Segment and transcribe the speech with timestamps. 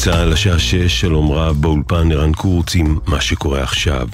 [0.00, 4.08] צה"ל, השעה שש, שלום רב, באולפן ערן קורץ עם מה שקורה עכשיו.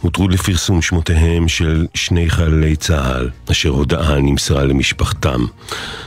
[0.00, 5.46] הותרו לפרסום שמותיהם של שני חיילי צה"ל, אשר הודעה נמסרה למשפחתם.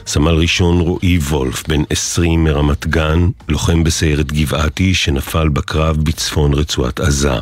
[0.07, 6.99] סמל ראשון רועי וולף, בן 20 מרמת גן, לוחם בסיירת גבעתי שנפל בקרב בצפון רצועת
[6.99, 7.35] עזה.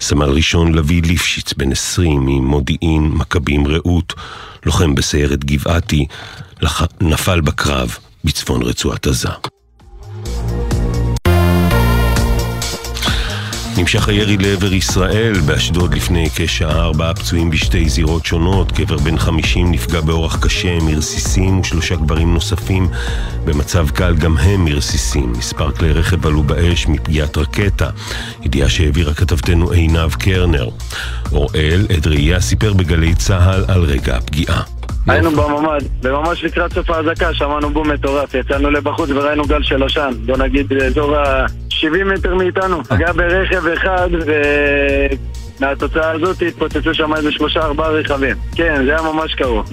[0.00, 4.14] סמל ראשון לביא ליפשיץ, בן 20, ממודיעין מכבים רעות,
[4.66, 6.06] לוחם בסיירת גבעתי,
[6.60, 6.82] לח...
[7.00, 9.57] נפל בקרב בצפון רצועת עזה.
[13.78, 19.72] נמשך הירי לעבר ישראל, באשדוד לפני כשעה ארבעה פצועים בשתי זירות שונות, גבר בן חמישים
[19.72, 22.88] נפגע באורח קשה מרסיסים ושלושה גברים נוספים
[23.44, 25.32] במצב קל גם הם מרסיסים.
[25.32, 27.90] מספר כלי רכב עלו באש מפגיעת רקטה,
[28.42, 30.68] ידיעה שהעבירה כתבתנו עינב קרנר.
[31.32, 34.77] אוראל אדריה סיפר בגלי צה"ל על רגע הפגיעה.
[35.08, 40.10] היינו בממ"ד, וממש לקראת סוף האזעקה שמענו בום מטורף, יצאנו לבחוץ וראינו גל של עשן,
[40.26, 42.84] בוא נגיד באזור ה-70 מטר מאיתנו.
[42.84, 44.08] פגע ברכב אחד,
[45.60, 48.36] ומהתוצאה הזאת התפוצצו שם איזה שלושה ארבעה רכבים.
[48.54, 49.72] כן, זה היה ממש קרוב.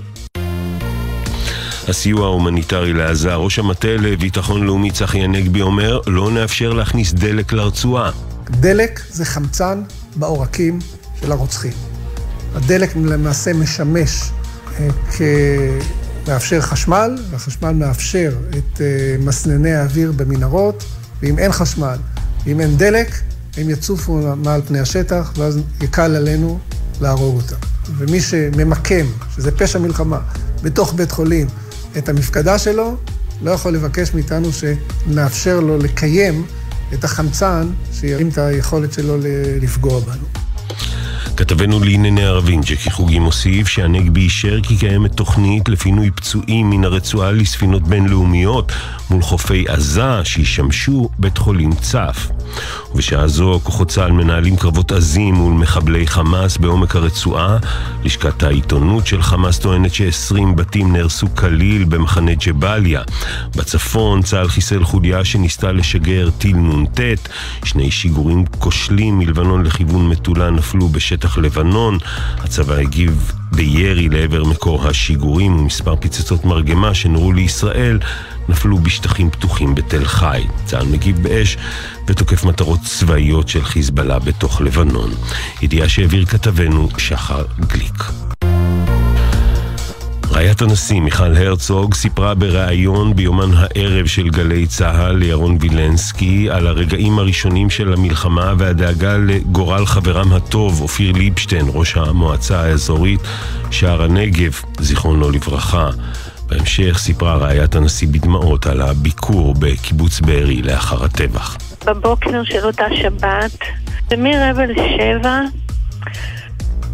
[1.87, 8.11] הסיוע ההומניטרי לעזה, ראש המטה לביטחון לאומי צחי הנגבי אומר, לא נאפשר להכניס דלק לרצועה.
[8.49, 9.81] דלק זה חמצן
[10.15, 10.79] בעורקים
[11.21, 11.71] של הרוצחים.
[12.55, 14.09] הדלק למעשה משמש
[16.25, 18.81] כמאפשר חשמל, והחשמל מאפשר את
[19.19, 20.83] מסנני האוויר במנהרות,
[21.21, 21.97] ואם אין חשמל,
[22.47, 23.11] אם אין דלק,
[23.57, 26.59] הם יצופו מעל פני השטח, ואז יקל עלינו
[27.01, 27.55] להרוג אותם.
[27.97, 30.19] ומי שממקם, שזה פשע מלחמה,
[30.61, 31.47] בתוך בית חולים,
[31.97, 32.95] את המפקדה שלו,
[33.41, 36.45] לא יכול לבקש מאיתנו שנאפשר לו לקיים
[36.93, 39.17] את החמצן שירים את היכולת שלו
[39.61, 40.44] לפגוע בנו.
[41.37, 47.31] כתבנו לענייני ערבים, ג'קי חוגי מוסיף שהנגבי אישר כי קיימת תוכנית לפינוי פצועים מן הרצועה
[47.31, 48.71] לספינות בינלאומיות
[49.09, 52.27] מול חופי עזה שישמשו בית חולים צף.
[52.95, 57.57] ובשעה זו כוחות צה"ל מנהלים קרבות עזים מול מחבלי חמאס בעומק הרצועה.
[58.03, 63.01] לשכת העיתונות של חמאס טוענת ש-20 בתים נהרסו כליל במחנה ג'באליה.
[63.55, 66.99] בצפון צה"ל חיסל חוליה שניסתה לשגר טיל נ"ט.
[67.65, 71.97] שני שיגורים כושלים מלבנון לכיוון מטולה נפלו בשטח לבנון.
[72.37, 77.99] הצבא הגיב בירי לעבר מקור השיגורים ומספר פצצות מרגמה שנורו לישראל
[78.49, 80.43] נפלו בשטחים פתוחים בתל חי.
[80.65, 81.57] צה"ל מגיב באש
[82.07, 85.11] ותוקף מטרות צבאיות של חיזבאללה בתוך לבנון.
[85.61, 88.03] ידיעה שהעביר כתבנו שחר גליק.
[90.35, 97.19] רעיית הנשיא מיכל הרצוג סיפרה בריאיון ביומן הערב של גלי צה"ל לירון וילנסקי על הרגעים
[97.19, 103.19] הראשונים של המלחמה והדאגה לגורל חברם הטוב אופיר ליבשטיין, ראש המועצה האזורית
[103.71, 105.89] שער הנגב, זיכרונו לברכה.
[106.47, 111.57] בהמשך סיפרה רעיית הנשיא בדמעות על הביקור בקיבוץ בארי לאחר הטבח.
[111.85, 113.59] בבוקר של אותה שבת,
[114.11, 115.41] ומרבע לשבע,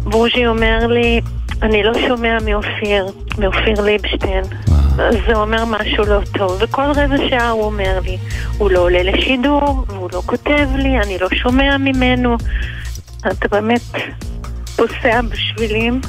[0.04, 1.20] בוז'י אומר לי,
[1.62, 3.06] אני לא שומע מאופיר,
[3.38, 4.44] מאופיר ליבשטיין.
[4.96, 8.18] זה אומר משהו לא טוב, וכל רבע שעה הוא אומר לי,
[8.58, 12.36] הוא לא עולה לשידור, והוא לא כותב לי, אני לא שומע ממנו.
[13.20, 13.92] אתה באמת
[14.76, 16.00] פוסע בשבילים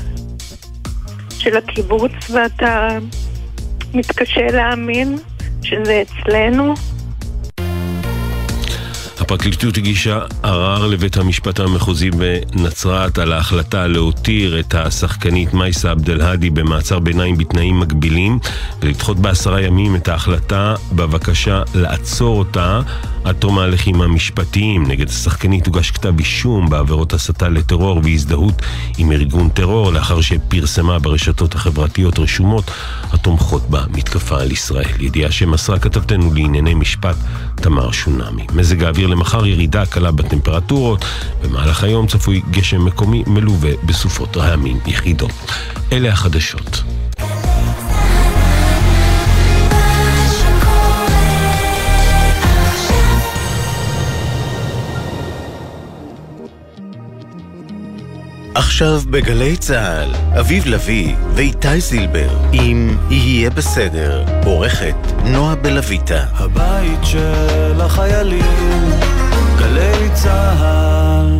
[1.29, 2.97] של הקיבוץ, ואתה
[3.93, 5.17] מתקשה להאמין
[5.61, 6.73] שזה אצלנו.
[9.19, 16.49] הפרקליטות הגישה ערר לבית המשפט המחוזי בנצרת על ההחלטה להותיר את השחקנית מייסה עבד אל-האדי
[16.49, 18.39] במעצר ביניים בתנאים מגבילים
[18.81, 22.81] ולדחות בעשרה ימים את ההחלטה בבקשה לעצור אותה
[23.23, 24.87] עד תום ההליכים המשפטיים.
[24.87, 28.61] נגד השחקנית הוגש כתב אישום בעבירות הסתה לטרור והזדהות
[28.97, 32.71] עם ארגון טרור לאחר שפרסמה ברשתות החברתיות רשומות
[33.11, 34.91] התומכות במתקפה על ישראל.
[34.99, 37.15] ידיעה שמסרה כתבתנו לענייני משפט
[37.55, 38.45] תמר שונמי.
[38.53, 41.05] מזג האוויר למחר ירידה קלה בטמפרטורות,
[41.43, 45.31] במהלך היום צפוי גשם מקומי מלווה בסופות רעמים יחידות.
[45.91, 46.83] אלה החדשות.
[58.55, 64.95] עכשיו בגלי צה"ל, אביב לביא ואיתי זילבר עם "יהיה בסדר", עורכת
[65.25, 66.23] נועה בלויטה.
[66.33, 68.89] הבית של החיילים,
[69.57, 71.39] גלי צה"ל.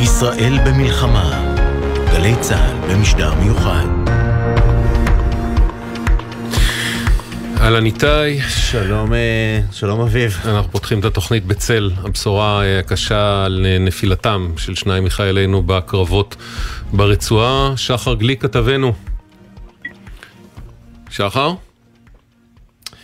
[0.00, 1.54] ישראל במלחמה,
[2.12, 4.21] גלי צה"ל במשדר מיוחד.
[7.62, 8.40] אהלן איתי.
[8.48, 9.12] שלום,
[9.72, 10.36] שלום אביב.
[10.44, 16.36] אנחנו פותחים את התוכנית בצל הבשורה הקשה על נפילתם של שניים מחיילינו בקרבות
[16.92, 17.72] ברצועה.
[17.76, 18.92] שחר גליק כתבנו.
[21.10, 21.52] שחר?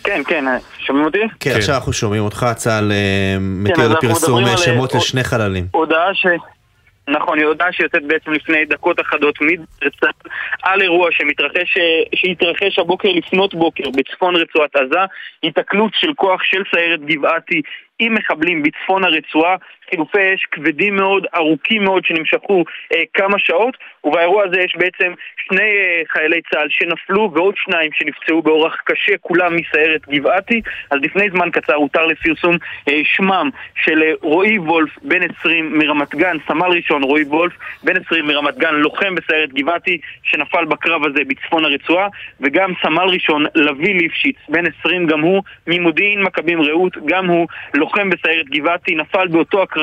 [0.03, 0.45] כן, כן,
[0.79, 1.17] שומעים אותי?
[1.39, 2.97] כן, עכשיו אנחנו שומעים אותך, צה"ל אה,
[3.35, 5.67] אז מתיר לפרסום שמות אה, לשני חללים.
[5.71, 6.25] הודעה ש...
[7.09, 10.07] נכון, היא הודעה שיוצאת בעצם לפני דקות אחדות מדרצה
[10.63, 11.77] על אירוע שמתרחש,
[12.15, 14.99] שהתרחש הבוקר לפנות בוקר בצפון רצועת עזה,
[15.41, 17.61] היתקלות של כוח של סיירת גבעתי
[17.99, 19.55] עם מחבלים בצפון הרצועה,
[19.89, 22.63] חילופי אש כבדים מאוד, ארוכים מאוד, שנמשכו
[22.93, 25.13] אה, כמה שעות, ובאירוע הזה יש בעצם
[25.47, 30.61] שני אה, חיילי צה"ל שנפלו ועוד שניים שנפצעו באורח קשה, כולם מסיירת גבעתי.
[30.91, 32.57] אז לפני זמן קצר הותר לפרסום
[32.89, 33.49] אה, שמם
[33.85, 37.53] של אה, רועי וולף, בן 20 מרמת גן, סמל ראשון רועי וולף,
[37.83, 42.07] בן 20 מרמת גן, לוחם בסיירת גבעתי, שנפל בקרב הזה בצפון הרצועה,
[42.41, 48.09] וגם סמל ראשון לביא ליפשיץ, בן 20 גם הוא, ממודיעין מכבים רעות, גם הוא לוחם
[48.09, 49.78] בסיירת גבעתי, נפל באותו הקרב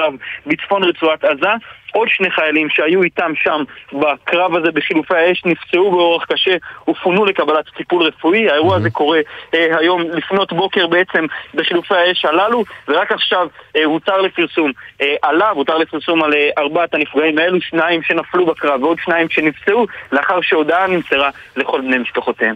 [0.47, 1.53] בצפון רצועת עזה.
[1.93, 6.57] עוד שני חיילים שהיו איתם שם בקרב הזה בחילופי האש נפצעו באורח קשה
[6.89, 8.51] ופונו לקבלת טיפול רפואי.
[8.51, 9.19] האירוע הזה קורה
[9.55, 11.25] אה, היום לפנות בוקר בעצם
[11.55, 13.47] בחילופי האש הללו, ורק עכשיו
[13.77, 18.83] אה, הותר לפרסום אה, עליו, הותר לפרסום על אה, ארבעת הנפגעים האלו, שניים שנפלו בקרב
[18.83, 22.55] ועוד שניים שנפצעו, לאחר שהודעה נמסרה לכל בני משפחותיהם.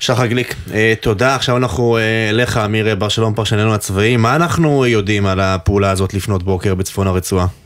[0.00, 1.34] שחר גליק, אה, תודה.
[1.34, 4.16] עכשיו אנחנו אה, אליך, אמיר בר שלום, פרשננו הצבאי.
[4.16, 7.65] מה אנחנו יודעים על הפעולה הזאת לפנות בוקר בצפון הרצועה?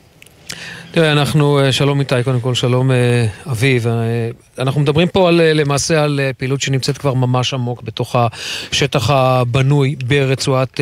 [0.93, 3.87] תראה, אנחנו, אה, שלום איתי, קודם כל, שלום אה, אביב.
[3.87, 3.93] אה,
[4.59, 8.17] אנחנו מדברים פה על, למעשה על פעילות שנמצאת כבר ממש עמוק בתוך
[8.73, 10.81] השטח הבנוי ברצועת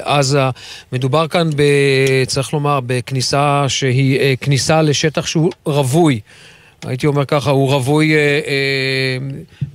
[0.00, 0.50] עזה.
[0.92, 1.62] מדובר כאן, ב,
[2.26, 6.20] צריך לומר, בכניסה שהיא כניסה לשטח שהוא רווי.
[6.86, 9.18] הייתי אומר ככה, הוא רווי אה, אה,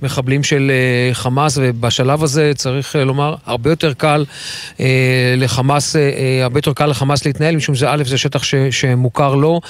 [0.02, 4.24] מחבלים של אה, חמאס, ובשלב הזה צריך אה, לומר, הרבה יותר קל
[4.80, 8.54] אה, לחמאס, אה, אה, הרבה יותר קל לחמאס להתנהל, משום שזה א', זה שטח ש,
[8.70, 9.60] שמוכר לו,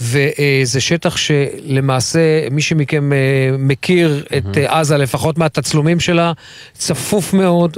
[0.00, 3.18] וזה אה, שטח שלמעשה, מי שמכם אה,
[3.58, 6.32] מכיר את אה, עזה, לפחות מהתצלומים שלה,
[6.74, 7.76] צפוף מאוד,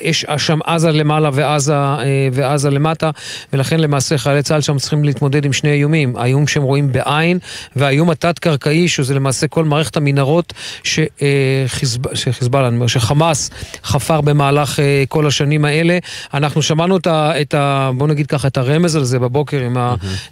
[0.00, 3.10] יש שם עזה למעלה ועזה, אה, ועזה למטה,
[3.52, 6.16] ולכן למעשה חיילי צה"ל שם צריכים להתמודד עם שני איומים.
[6.16, 7.38] האיום שהם רואים בעין,
[7.76, 10.52] והאיום התת-קרקעי, שזה למעשה כל מערכת המנהרות
[10.82, 13.50] שחיזבאללה, אני אומר, שחמאס
[13.84, 15.98] חפר במהלך אה, כל השנים האלה.
[16.34, 17.40] אנחנו שמענו את ה...
[17.40, 19.76] את ה בוא נגיד ככה, את הרמז על זה בבוקר עם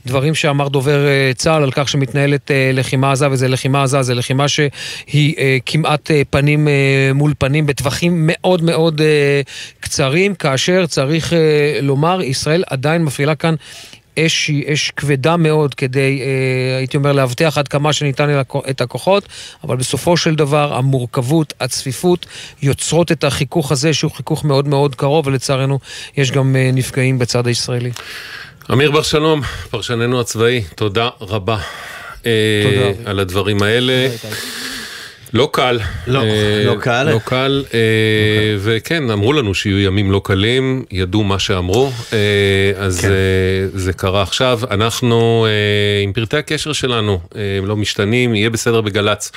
[0.07, 4.49] הדברים שאמר דובר אה, צה"ל על כך שמתנהלת לחימה עזה, וזה לחימה עזה, זה לחימה
[4.49, 5.35] שהיא
[5.67, 6.69] כמעט פנים
[7.15, 9.01] מול פנים בטווחים מאוד מאוד...
[9.81, 11.37] קצרים, כאשר צריך uh,
[11.83, 13.55] לומר, ישראל עדיין מפעילה כאן
[14.19, 19.25] אש אש כבדה מאוד כדי, אה, הייתי אומר, להבטיח עד כמה שניתן את הכוחות,
[19.65, 22.27] אבל בסופו של דבר המורכבות, הצפיפות,
[22.63, 25.79] יוצרות את החיכוך הזה, שהוא חיכוך מאוד מאוד קרוב, ולצערנו
[26.17, 27.91] יש גם אה, נפגעים בצד הישראלי.
[28.73, 31.59] אמיר בר שלום, פרשננו הצבאי, תודה רבה.
[31.59, 32.27] תודה.
[32.27, 34.09] אה, על הדברים האלה.
[34.23, 34.35] תודה,
[35.37, 35.79] לא קל.
[36.07, 37.11] לא, אה, לא קל.
[37.13, 37.81] לא קל, אה,
[38.59, 42.19] וכן, אמרו לנו שיהיו ימים לא קלים, ידעו מה שאמרו, אה,
[42.77, 43.09] אז כן.
[43.75, 44.61] זה קרה עכשיו.
[44.71, 45.47] אנחנו
[46.05, 47.21] עם פרטי הקשר שלנו,
[47.59, 49.33] הם לא משתנים, יהיה בסדר בגל"צ.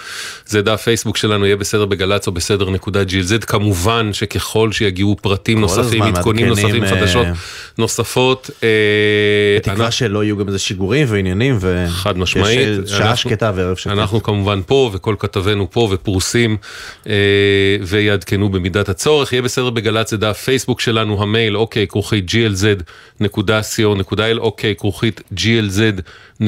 [0.46, 3.44] זה דף פייסבוק שלנו, יהיה בסדר בגל"צ או בסדר נקודה ג'ילזד.
[3.44, 7.28] כמובן שככל שיגיעו פרטים נוספים, עדכונים נוספים, חדשות
[7.78, 8.50] נוספות.
[9.58, 11.86] בתקווה שלא יהיו גם איזה שיגורים ועניינים, ו...
[11.90, 12.88] חד משמעית.
[12.88, 13.94] שעה שקטה וערב שקטה.
[13.94, 15.89] אנחנו כמובן פה, וכל כתבינו פה.
[15.90, 16.58] ופרוסים
[17.08, 17.14] אה,
[17.82, 19.34] ויעדכנו במידת הצורך.
[19.34, 26.42] יהיה בסדר בגל"צ זה דף פייסבוק שלנו, המייל אוקיי כרוכית glz.co.il, אוקיי כרוכית glz.co.il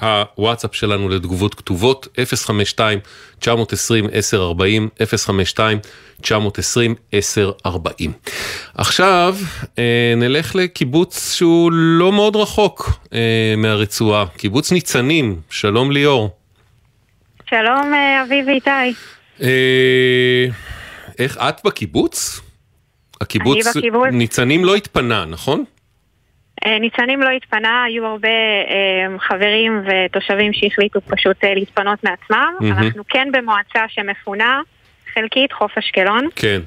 [0.00, 2.08] והוואטסאפ שלנו לתגובות כתובות
[3.42, 3.46] 052-920-1040,
[6.22, 6.28] 052-920-1040.
[8.74, 9.36] עכשיו
[9.78, 16.30] אה, נלך לקיבוץ שהוא לא מאוד רחוק אה, מהרצועה, קיבוץ ניצנים, שלום ליאור.
[17.50, 18.94] שלום, אה, אביב ואיתי.
[19.42, 20.46] אה,
[21.18, 22.40] איך את בקיבוץ?
[23.20, 23.66] הקיבוץ
[24.12, 25.64] ניצנים לא התפנה, נכון?
[26.66, 28.28] אה, ניצנים לא התפנה, היו הרבה
[29.18, 32.54] חברים ותושבים שהחליטו פשוט להתפנות מעצמם.
[32.60, 34.60] אנחנו כן במועצה שמפונה,
[35.14, 36.28] חלקית, חוף אשקלון.
[36.36, 36.60] כן.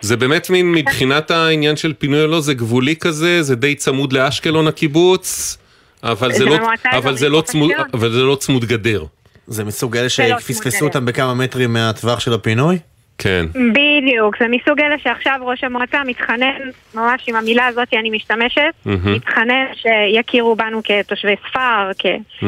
[0.00, 4.12] זה באמת מין, מבחינת העניין של פינוי או לא, זה גבולי כזה, זה די צמוד
[4.12, 5.58] לאשקלון הקיבוץ,
[6.02, 6.56] אבל זה, לא,
[6.92, 9.04] אבל זה, לא, צמוד, אבל זה לא צמוד גדר.
[9.46, 12.78] זה מסוג אלה שפספסו אותם בכמה מטרים מהטווח של הפינוי?
[13.18, 13.46] כן.
[13.54, 16.58] בדיוק, זה מסוג אלה שעכשיו ראש המועצה מתחנן,
[16.94, 19.08] ממש עם המילה הזאת אני משתמשת, mm-hmm.
[19.08, 22.06] מתחנן שיכירו בנו כתושבי ספר, כ...
[22.40, 22.44] Mm.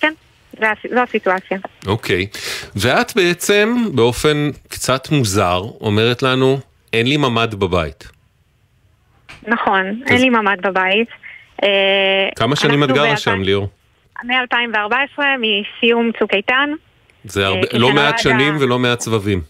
[0.00, 0.12] כן,
[0.90, 1.58] זו הסיטואציה.
[1.86, 2.38] אוקיי, okay.
[2.76, 6.58] ואת בעצם באופן קצת מוזר אומרת לנו,
[6.92, 8.08] אין לי ממ"ד בבית.
[9.46, 11.08] נכון, אין לי ממ"ד בבית.
[11.62, 13.68] אה, כמה שנים את גרה שם, ליאור?
[14.24, 16.70] מ-2014, מסיום צוק איתן.
[17.24, 19.40] זה הרבה, אה, לא מעט שנים ולא מעט סבבים.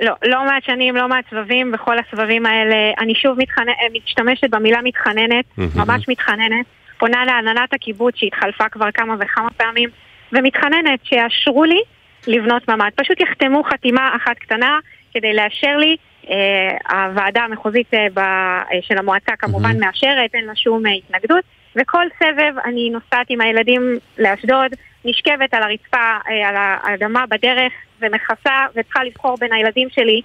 [0.00, 3.66] לא, לא מעט שנים, לא מעט סבבים, בכל הסבבים האלה אני שוב מתחנ...
[3.92, 6.66] משתמשת במילה מתחננת, ממש מתחננת,
[6.98, 9.88] פונה להנהלת הקיבוץ שהתחלפה כבר כמה וכמה פעמים,
[10.32, 11.80] ומתחננת שיאשרו לי
[12.26, 12.90] לבנות ממ"ד.
[12.94, 14.78] פשוט יחתמו חתימה אחת קטנה
[15.14, 15.96] כדי לאשר לי.
[16.30, 18.18] אה, הוועדה המחוזית אה, ב...
[18.18, 21.44] אה, של המועצה כמובן מאשרת, אין לה שום אה, התנגדות,
[21.76, 24.70] וכל סבב אני נוסעת עם הילדים לאשדוד,
[25.04, 25.96] נשכבת על הרצפה,
[26.28, 30.20] אה, על האדמה בדרך, ומכסה, וצריכה לבחור בין הילדים שלי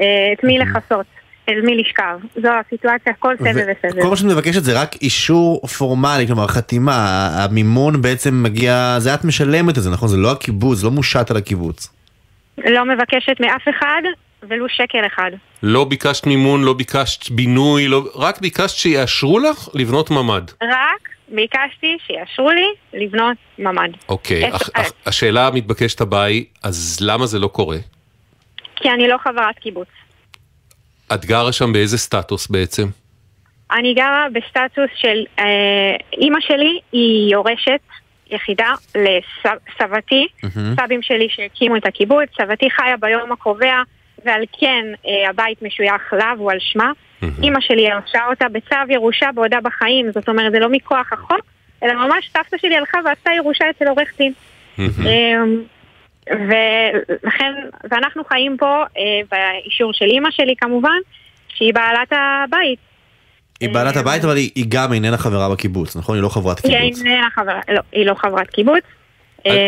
[0.00, 1.06] אה, את מי לכסות.
[1.48, 2.18] אל מי לשכב.
[2.42, 4.02] זו הסיטואציה, כל סבב וסבב.
[4.02, 9.24] כל מה שאת מבקשת זה רק אישור פורמלי, כלומר חתימה, המימון בעצם מגיע, זה את
[9.24, 10.08] משלמת את זה, נכון?
[10.08, 11.88] זה לא הקיבוץ, זה לא מושת על הקיבוץ.
[12.58, 14.02] לא מבקשת מאף אחד,
[14.48, 15.30] ולו שקל אחד.
[15.62, 18.02] לא ביקשת מימון, לא ביקשת בינוי, לא...
[18.14, 20.50] רק ביקשת שיאשרו לך לבנות ממ"ד.
[20.62, 23.90] רק ביקשתי שיאשרו לי לבנות ממ"ד.
[24.08, 27.78] אוקיי, אך, אך, השאלה המתבקשת הבאה היא, אז למה זה לא קורה?
[28.76, 29.88] כי אני לא חברת קיבוץ.
[31.14, 32.86] את גרה שם באיזה סטטוס בעצם?
[33.70, 37.80] אני גרה בסטטוס של אה, אימא שלי היא יורשת
[38.30, 40.26] יחידה לסבתי,
[40.80, 43.82] סבים שלי שהקימו את הקיבוץ, סבתי חיה ביום הקובע
[44.26, 46.92] ועל כן אה, הבית משוייך לה והוא על שמה.
[47.42, 51.40] אימא שלי ירשה אותה בצו ירושה בעודה בחיים, זאת אומרת זה לא מכוח החוק,
[51.82, 54.32] אלא ממש סבתא שלי הלכה ועשתה ירושה אצל עורך דין.
[54.78, 55.62] אמ,
[56.30, 57.52] ולכן,
[57.90, 60.98] ואנחנו חיים פה אה, באישור של אימא שלי כמובן,
[61.48, 62.78] שהיא בעלת הבית.
[63.60, 66.16] היא בעלת הבית אבל היא היא גם איננה חברה בקיבוץ, נכון?
[66.16, 67.02] היא לא חברת היא קיבוץ.
[67.04, 68.82] איננה חברה, לא, היא לא חברת קיבוץ.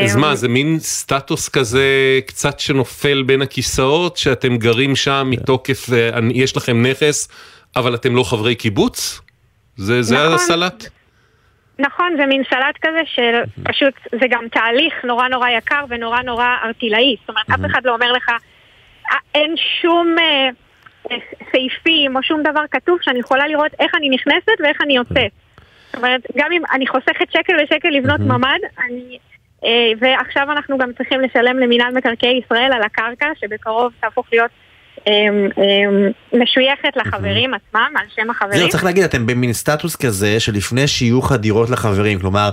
[0.05, 1.87] אז אמ, מה, זה מין סטטוס כזה
[2.27, 7.29] קצת שנופל בין הכיסאות, שאתם גרים שם מתוקף, אה, יש לכם נכס,
[7.77, 9.21] אבל אתם לא חברי קיבוץ?
[9.77, 10.35] זה, זה נכון.
[10.35, 10.89] הסלט?
[11.79, 16.47] נכון, זה מין סלט כזה של פשוט, זה גם תהליך נורא נורא יקר ונורא נורא
[16.65, 17.17] ארטילאי.
[17.21, 20.49] זאת אומרת, אף אחד לא אומר לך, "אה, אין שום אה,
[21.11, 21.17] אה,
[21.53, 25.33] סעיפים או שום דבר כתוב שאני יכולה לראות איך אני נכנסת ואיך אני יוצאת.
[25.87, 29.19] זאת אומרת, גם אם אני חוסכת שקל ושקל לבנות ממ"ד, אני...
[29.65, 34.51] אה, ועכשיו אנחנו גם צריכים לשלם למינהל מקרקעי ישראל על הקרקע, שבקרוב תהפוך להיות
[36.33, 38.59] משויכת לחברים עצמם, על שם החברים.
[38.59, 42.51] זהו, צריך להגיד, אתם במין סטטוס כזה שלפני שיוך הדירות לחברים, כלומר,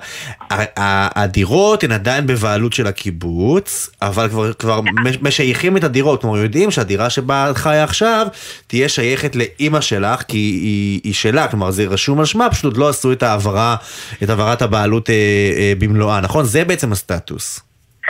[1.16, 6.72] הדירות הן עדיין בבעלות של הקיבוץ, אבל כבר, כבר מש- משייכים את הדירות, כלומר יודעים
[6.72, 8.28] שהדירה שבה את חיה עכשיו
[8.68, 12.90] תהיה שייכת לאימא שלך, כי היא, היא שלה, כלומר זה רשום על שמה, פשוט לא
[12.90, 15.16] עשו את העברת הבעלות אה,
[15.58, 16.46] אה, במלואה, נכון?
[16.46, 17.65] זה בעצם הסטטוס.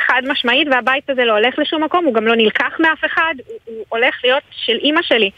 [0.08, 3.58] חד משמעית, והבית הזה לא הולך לשום מקום, הוא גם לא נלקח מאף אחד, הוא,
[3.66, 5.30] הוא הולך להיות של אימא שלי.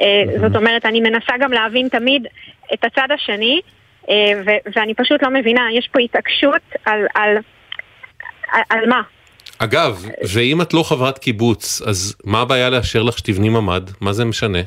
[0.00, 2.26] אה, זאת אומרת, אני מנסה גם להבין תמיד
[2.74, 3.60] את הצד השני,
[4.10, 4.14] אה,
[4.46, 7.36] ו- ואני פשוט לא מבינה, יש פה התעקשות על, על,
[8.52, 9.02] על, על מה?
[9.58, 10.04] אגב,
[10.34, 13.90] ואם את לא חברת קיבוץ, אז מה הבעיה לאשר לך שתבני ממ"ד?
[14.00, 14.58] מה זה משנה?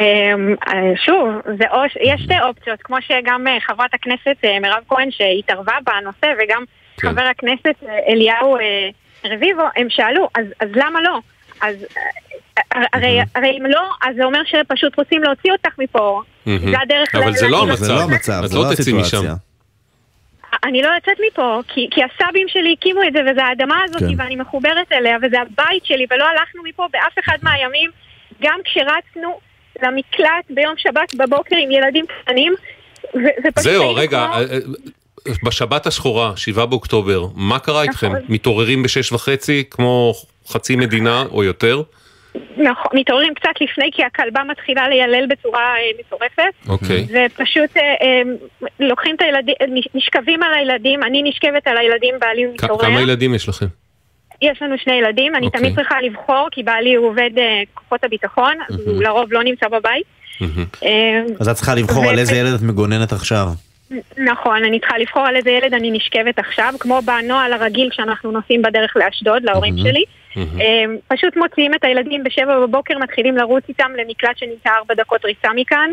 [0.00, 5.72] אמ, אה, שוב, זה או, יש שתי אופציות, כמו שגם חברת הכנסת מירב כהן שהתערבה
[5.86, 6.64] בנושא, וגם
[7.00, 7.08] כן.
[7.08, 8.88] חבר הכנסת אה, אליהו אה,
[9.24, 11.18] רביבו, הם שאלו, אז, אז למה לא?
[11.60, 11.76] אז
[12.76, 16.22] אה, הרי, הרי אם לא, אז זה אומר שפשוט רוצים להוציא אותך מפה.
[16.46, 16.70] מהמם.
[16.70, 17.74] זה הדרך אבל זה לא המצב.
[17.84, 19.00] זה לא המצב, את זה לא לא תצאי משם.
[19.00, 19.34] הסיטואציה.
[20.64, 24.20] אני לא יוצאת מפה, כי, כי הסבים שלי הקימו את זה, וזו האדמה הזאת, כן.
[24.20, 27.90] ואני מחוברת אליה, וזה הבית שלי, ולא הלכנו מפה באף אחד מהימים,
[28.42, 29.40] גם כשרצנו
[29.82, 32.54] למקלט ביום שבת בבוקר עם ילדים קטנים,
[33.14, 34.74] ו- ופשוט זהו, רגע, כמו-
[35.44, 38.06] בשבת השחורה, 7 באוקטובר, מה קרה איתכם?
[38.06, 38.20] נכון.
[38.28, 40.12] מתעוררים בשש וחצי, כמו
[40.48, 41.82] חצי מדינה או יותר?
[42.56, 47.06] נכון, מתעוררים קצת לפני, כי הכלבה מתחילה לילל בצורה אה, מטורפת, אוקיי.
[47.26, 48.22] ופשוט אה, אה,
[48.80, 52.80] לוקחים את הילדים, נש- נשכבים על הילדים, אני נשכבת על הילדים, בעלי מתעורר.
[52.84, 53.66] כמה ילדים יש לכם?
[54.42, 55.60] יש לנו שני ילדים, אני אוקיי.
[55.60, 59.68] תמיד צריכה לבחור, כי בעלי הוא עובד אה, כוחות הביטחון, אז הוא לרוב לא נמצא
[59.68, 60.04] בבית.
[60.40, 60.64] מהמם.
[60.84, 63.46] אה, אז את צריכה לבחור ו- על איזה ילד את מגוננת עכשיו.
[64.18, 68.62] נכון, אני צריכה לבחור על איזה ילד אני נשכבת עכשיו, כמו בנוהל הרגיל כשאנחנו נוסעים
[68.62, 70.04] בדרך לאשדוד, להורים שלי.
[70.60, 75.48] אה, פשוט מוציאים את הילדים בשבע בבוקר, מתחילים לרוץ איתם למקלט שנמצא ארבע דקות ריצה
[75.54, 75.90] מכאן,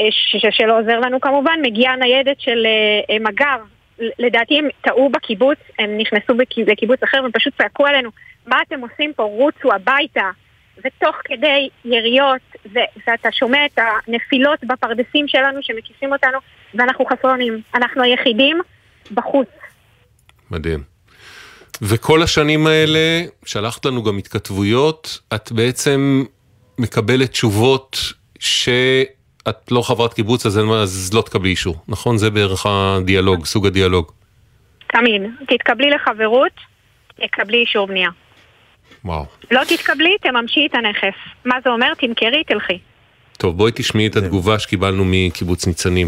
[0.00, 1.58] אה, ש- שלא עוזר לנו כמובן.
[1.62, 3.60] מגיעה ניידת של אה, אה, מג"ב,
[4.18, 8.10] לדעתי הם טעו בקיבוץ, הם נכנסו בק- לקיבוץ אחר ופשוט צעקו עלינו,
[8.46, 9.22] מה אתם עושים פה?
[9.22, 10.30] רוצו הביתה.
[10.78, 12.40] ותוך כדי יריות,
[12.74, 12.78] ו-
[13.08, 13.78] ואתה שומע את
[14.08, 16.38] הנפילות בפרדסים שלנו שמקיפים אותנו,
[16.74, 17.60] ואנחנו חסרונים.
[17.74, 18.60] אנחנו היחידים
[19.10, 19.48] בחוץ.
[20.50, 20.82] מדהים.
[21.82, 26.24] וכל השנים האלה, שלחת לנו גם התכתבויות, את בעצם
[26.78, 27.98] מקבלת תשובות
[28.38, 32.18] שאת לא חברת קיבוץ, אז, אין מה- אז לא תקבלי אישור, נכון?
[32.18, 34.12] זה בערך הדיאלוג, סוג הדיאלוג.
[34.86, 35.22] תמיד.
[35.48, 36.52] תתקבלי לחברות,
[37.20, 38.08] תקבלי אישור בנייה.
[39.04, 39.24] וואו.
[39.50, 41.18] לא תתקבלי, תממשי את הנכס.
[41.44, 41.92] מה זה אומר?
[41.98, 42.78] תמכרי, תלכי.
[43.38, 46.06] טוב, בואי תשמעי את התגובה שקיבלנו מקיבוץ ניצנים.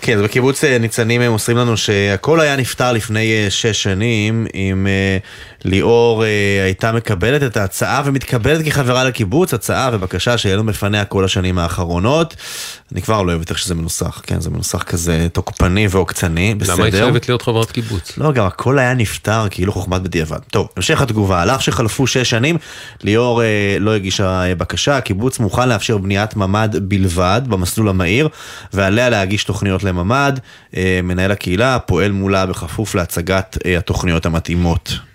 [0.00, 4.46] כן, אז בקיבוץ אה, ניצנים הם מוסרים לנו שהכל היה נפתר לפני אה, שש שנים,
[5.64, 6.22] אם אה, ליאור
[6.64, 12.36] הייתה מקבלת את ההצעה ומתקבלת כחברה לקיבוץ, הצעה ובקשה שהעלו בפניה כל השנים האחרונות.
[12.92, 16.74] אני כבר לא אוהבת איך שזה מנוסח, כן, זה מנוסח כזה תוקפני ועוקצני, בסדר.
[16.74, 18.18] למה היא חייבת להיות חברת קיבוץ?
[18.18, 20.38] לא, גם הכל היה נפתר כאילו חוכמת בדיעבד.
[20.50, 22.56] טוב, המשך התגובה, על אף שחלפו שש שנים,
[23.02, 23.42] ליאור
[23.80, 28.28] לא הגישה בקשה, הקיבוץ מוכן לאפשר בניית ממ"ד בלבד במסלול המהיר,
[28.72, 30.38] ועליה להגיש תוכניות לממ"ד,
[30.76, 35.09] אה, מנהל הקהילה פועל מולה בכפוף להצגת אה, התוכניות המתאימות.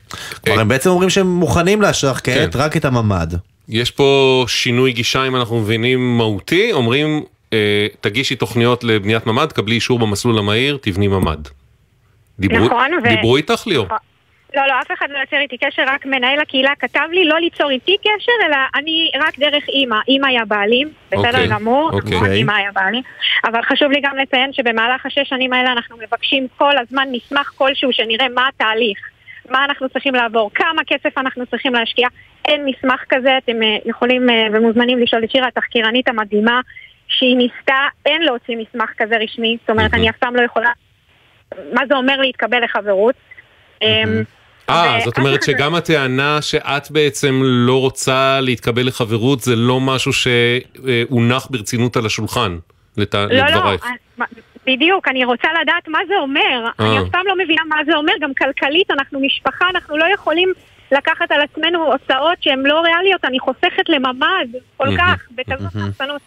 [0.45, 2.59] כלומר הם בעצם אומרים שהם מוכנים לאשר כעת כן.
[2.59, 3.33] רק את הממ"ד.
[3.69, 9.75] יש פה שינוי גישה אם אנחנו מבינים מהותי, אומרים אה, תגישי תוכניות לבניית ממ"ד, קבלי
[9.75, 11.47] אישור במסלול המהיר, תבני ממ"ד.
[12.39, 13.37] דיברו, נכון, דיברו ו...
[13.37, 13.85] איתך ליאור?
[13.85, 13.97] נכון.
[14.55, 17.69] לא, לא, אף אחד לא יוצר איתי קשר, רק מנהל הקהילה כתב לי לא ליצור
[17.69, 19.95] איתי קשר, אלא אני רק דרך אימא.
[20.07, 22.15] אימא היא הבעלים, בסדר okay, אוקיי, גמור, okay.
[22.15, 22.31] אוקיי.
[22.31, 23.03] אימא היא הבעלים.
[23.45, 27.93] אבל חשוב לי גם לציין שבמהלך השש שנים האלה אנחנו מבקשים כל הזמן מסמך כלשהו
[27.93, 28.97] שנראה מה התהליך,
[29.49, 32.07] מה אנחנו צריכים לעבור, כמה כסף אנחנו צריכים להשקיע.
[32.45, 36.61] אין מסמך כזה, אתם אה, יכולים אה, ומוזמנים לשאול את שירה, התחקירנית המדהימה,
[37.07, 40.69] שהיא ניסתה, אין להוציא מסמך כזה רשמי, זאת אומרת, אני אף פעם לא יכולה...
[41.73, 43.15] מה זה אומר להתקבל לחברות?
[43.83, 51.47] אה, זאת אומרת שגם הטענה שאת בעצם לא רוצה להתקבל לחברות זה לא משהו שהונח
[51.49, 52.57] ברצינות על השולחן,
[52.97, 53.85] לדברייך.
[54.17, 54.25] לא, לא,
[54.65, 56.69] בדיוק, אני רוצה לדעת מה זה אומר.
[56.79, 57.01] אני אה.
[57.01, 60.53] אף פעם לא מבינה מה זה אומר, גם כלכלית, אנחנו משפחה, אנחנו לא יכולים
[60.91, 66.21] לקחת על עצמנו הוצאות שהן לא ריאליות, אני חוסכת לממ"ד כל כך, בתלמוד מחסנות.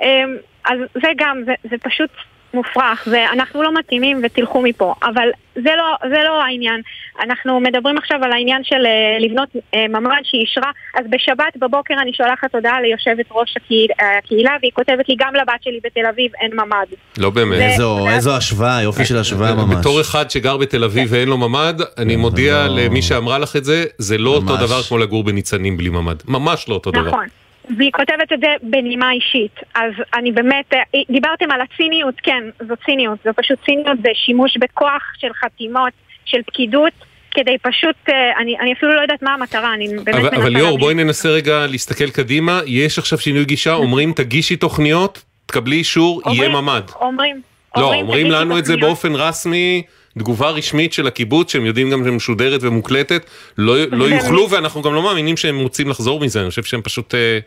[0.00, 2.10] אמ, אז זה גם, זה פשוט
[2.56, 4.94] מופרך, ואנחנו לא מתאימים ותלכו מפה.
[5.02, 6.80] אבל זה לא, זה לא העניין.
[7.20, 11.94] אנחנו מדברים עכשיו על העניין של uh, לבנות uh, ממ"ד שהיא אישרה, אז בשבת בבוקר
[12.02, 13.88] אני שולחת הודעה ליושבת ראש הקהיל,
[14.18, 16.94] הקהילה, והיא כותבת לי, גם לבת שלי בתל אביב אין ממ"ד.
[17.18, 17.60] לא באמת.
[17.60, 19.76] איזו, איזו השוואה, יופי של השוואה ממש.
[19.76, 23.64] בתור אחד שגר בתל אביב ואין לו ממ"ד, אני מודיע לא- למי שאמרה לך את
[23.64, 26.16] זה, זה לא אותו דבר כמו לגור בניצנים בלי ממ"ד.
[26.28, 27.08] ממש לא אותו דבר.
[27.08, 27.26] נכון.
[27.76, 29.60] והיא כותבת את זה בנימה אישית.
[29.74, 30.78] אז אני באמת, אה,
[31.10, 35.92] דיברתם על הציניות, כן, זו ציניות, זו פשוט ציניות, זה שימוש בכוח של חתימות,
[36.24, 36.92] של פקידות.
[37.30, 40.40] כדי פשוט, אה, אני, אני אפילו לא יודעת מה המטרה, אני באמת מנסה להבין.
[40.40, 45.76] אבל ליאור, בואי ננסה רגע להסתכל קדימה, יש עכשיו שינוי גישה, אומרים תגישי תוכניות, תקבלי
[45.76, 46.90] אישור, יהיה ממ"ד.
[47.00, 47.40] אומרים,
[47.76, 49.82] לא, אומרים לנו את זה באופן רשמי,
[50.18, 54.94] תגובה רשמית של הקיבוץ, שהם יודעים גם שהיא משודרת ומוקלטת, לא, לא יוכלו, ואנחנו גם
[54.94, 57.38] לא מאמינים שהם רוצים לחזור מזה, אני חושב שהם פשוט, אה,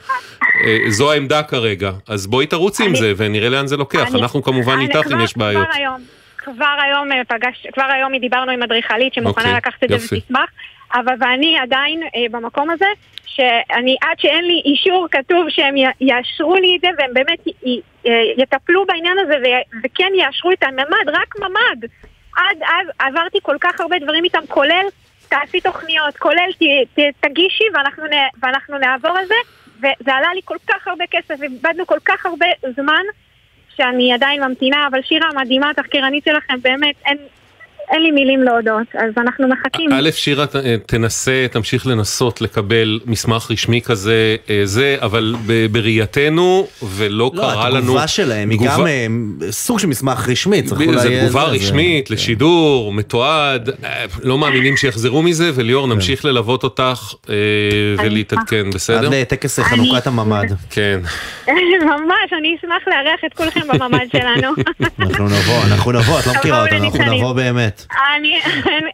[0.65, 1.91] אה, זו העמדה כרגע.
[2.07, 5.37] אז בואי תרוצי עם זה ונראה לאן זה לוקח, אני, אנחנו כמובן איתך אם יש
[5.37, 5.67] בעיות.
[5.67, 6.01] כבר היום,
[6.37, 9.95] כבר היום אה, פגש, כבר היום דיברנו עם אדריכלית שמוכנה okay, אוקיי, לקחת את זה
[9.95, 10.49] ותשמח,
[10.93, 12.85] אבל ואני עדיין אה, במקום הזה,
[13.25, 17.81] שאני עד שאין לי אישור כתוב שהם יאשרו לי את זה והם באמת י, י,
[18.37, 19.33] יטפלו בעניין הזה
[19.83, 21.85] וכן יאשרו את הממ"ד, רק ממ"ד.
[22.35, 24.85] עד אז עברתי כל כך הרבה דברים איתם, כולל
[25.29, 26.63] תעשי תוכניות, כולל ת,
[26.95, 28.13] ת, תגישי ואנחנו, נ,
[28.43, 29.35] ואנחנו נעבור על זה,
[29.77, 33.03] וזה עלה לי כל כך הרבה כסף, ואיבדנו כל כך הרבה זמן,
[33.75, 37.17] שאני עדיין ממתינה, אבל שירה המדהימה, התחקירנית שלכם, באמת, אין,
[37.91, 39.91] אין לי מילים להודות, אז אנחנו מחכים.
[39.93, 45.35] א', שירה אה, תנסה, תמשיך לנסות לקבל מסמך רשמי כזה, אה, זה, אבל
[45.71, 47.77] בראייתנו, ולא לא, קרה לנו...
[47.77, 49.07] לא, התגובה שלהם היא גם אה,
[49.51, 50.99] סוג של מסמך רשמי, צריך אולי...
[50.99, 52.13] זה תגובה רשמית, כן.
[52.13, 53.69] לשידור, מתועד,
[54.23, 55.93] לא מאמינים שיחזרו מזה, וליאור, כן.
[55.93, 57.13] נמשיך ללוות אותך
[57.97, 59.07] ולהתעדכן, בסדר?
[59.07, 60.47] עד לטקס חנוכת הממ"ד.
[60.75, 60.99] כן.
[61.89, 64.53] ממש, אני אשמח לארח את כולכם בממ"ד שלנו.
[64.99, 67.78] אנחנו נבוא, אנחנו נבוא, את לא מכירה אותנו, אנחנו נבוא באמת.
[68.17, 68.39] אני,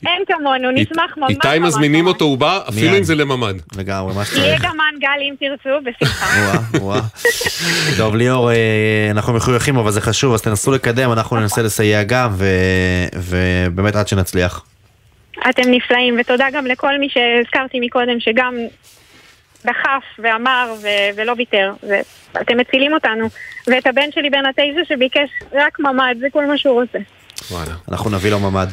[0.05, 1.29] אין כמונו, נשמח ממש.
[1.29, 3.55] איתי מזמינים אותו, הוא בא, אפילו אם זה לממ"ד.
[3.77, 4.43] לגמרי, מה שצריך.
[4.43, 6.25] יהיה גם מנגל אם תרצו, בשמחה.
[7.97, 12.29] טוב, ליאור, אה, אנחנו מחויכים, אבל זה חשוב, אז תנסו לקדם, אנחנו ננסה לסייע גם,
[13.15, 14.65] ובאמת עד שנצליח.
[15.49, 18.55] אתם נפלאים, ותודה גם לכל מי שהזכרתי מקודם, שגם
[19.65, 21.73] דחף ואמר ו- ולא ויתר,
[22.33, 23.27] ואתם מצילים אותנו.
[23.67, 26.99] ואת הבן שלי בן התשע שביקש רק ממ"ד, זה כל מה שהוא רוצה.
[27.51, 27.73] וואלה.
[27.91, 28.67] אנחנו נביא לו ממ"ד.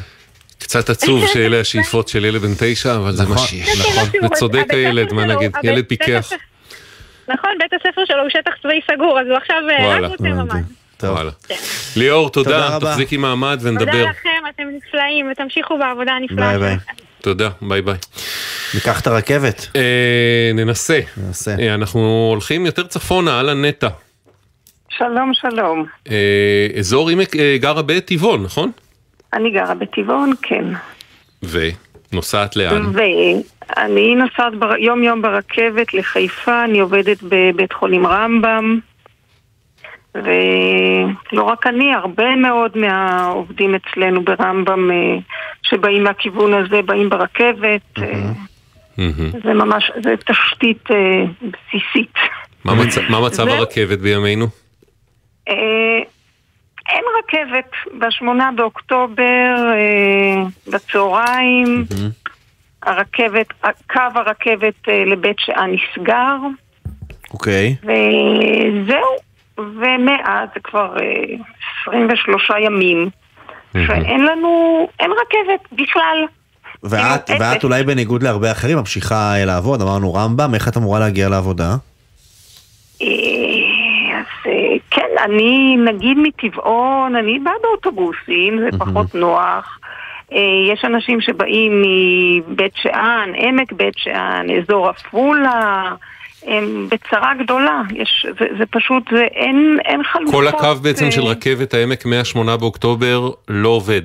[0.59, 3.79] קצת עצוב שאלה השאיפות של ילד בן תשע, אבל זה מה נכון, שיש.
[3.79, 6.29] נכון, וצודק הילד, מה נגיד, ילד פיקח.
[7.27, 10.63] נכון, בית הספר שלו הוא שטח צבאי סגור, אז הוא עכשיו אה, רק רוצה ממ"ד.
[11.03, 11.31] וואלה.
[11.47, 11.55] כן.
[11.95, 13.85] ליאור, תודה, תחזיקי מעמד ונדבר.
[13.85, 16.77] תודה לכם, אתם נפלאים, ותמשיכו בעבודה הנפלאה ביי ביי.
[17.21, 17.97] תודה, ביי ביי.
[18.73, 19.67] ניקח את הרכבת.
[19.75, 20.99] אה, ננסה.
[21.17, 21.55] ננסה.
[21.59, 23.87] אה, אנחנו הולכים יותר צפונה, על הנטע.
[24.97, 25.85] שלום, שלום.
[26.11, 28.71] אה, אזור עמק אה, גרה בטבעון, נכון?
[29.33, 30.65] אני גרה בטבעון, כן.
[31.43, 32.91] ונוסעת לאן?
[33.77, 34.77] אני נוסעת בר...
[34.77, 38.79] יום-יום ברכבת לחיפה, אני עובדת בבית חולים רמב"ם.
[40.15, 45.17] ולא רק אני, הרבה מאוד מהעובדים אצלנו ברמב"ם אה,
[45.63, 47.81] שבאים מהכיוון הזה, באים ברכבת.
[47.97, 48.31] אה,
[49.43, 52.13] זה ממש, זה תשתית אה, בסיסית.
[53.09, 54.62] מה מצב הרכבת בימינו?
[55.47, 57.71] אין רכבת.
[57.99, 59.55] בשמונה באוקטובר,
[60.67, 61.85] בצהריים,
[62.83, 63.47] הרכבת,
[63.89, 66.37] קו הרכבת לבית שאן נסגר.
[67.33, 67.75] אוקיי.
[67.83, 69.33] וזהו.
[69.57, 70.95] ומאז זה כבר
[71.87, 73.09] 23 אה, ימים,
[73.71, 76.25] שאין לנו, אין רכבת בכלל.
[76.83, 81.29] ואת, ואת אולי בניגוד להרבה אחרים ממשיכה אה, לעבוד, אמרנו רמב"ם, איך את אמורה להגיע
[81.29, 81.75] לעבודה?
[84.47, 84.51] אה,
[84.91, 89.79] כן, אני נגיד מטבעון, אני באה באוטובוסים, זה פחות נוח.
[90.71, 95.91] יש אנשים שבאים מבית שאן, עמק בית שאן, אזור עפולה.
[96.47, 100.33] הם בצרה גדולה, יש, זה, זה פשוט, זה, אין, אין חלופות.
[100.33, 104.01] כל הקו בעצם של רכבת העמק מ-8 באוקטובר לא עובד.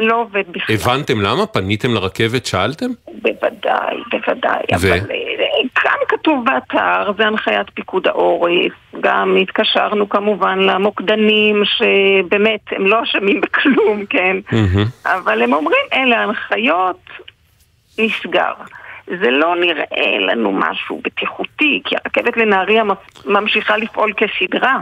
[0.00, 0.76] לא עובד בכלל.
[0.76, 1.46] הבנתם למה?
[1.46, 2.46] פניתם לרכבת?
[2.46, 2.86] שאלתם?
[3.22, 4.62] בוודאי, בוודאי.
[4.80, 4.94] ו?
[4.94, 5.24] אבל אה,
[5.84, 8.72] גם כתוב באתר, זה הנחיית פיקוד העורף.
[9.00, 14.36] גם התקשרנו כמובן למוקדנים שבאמת, הם לא אשמים בכלום, כן?
[15.06, 17.00] אבל הם אומרים, אלה ההנחיות,
[17.98, 18.52] נסגר.
[19.06, 22.82] זה לא נראה לנו משהו בטיחותי, כי הרכבת לנהריה
[23.26, 24.78] ממשיכה לפעול כסדרה.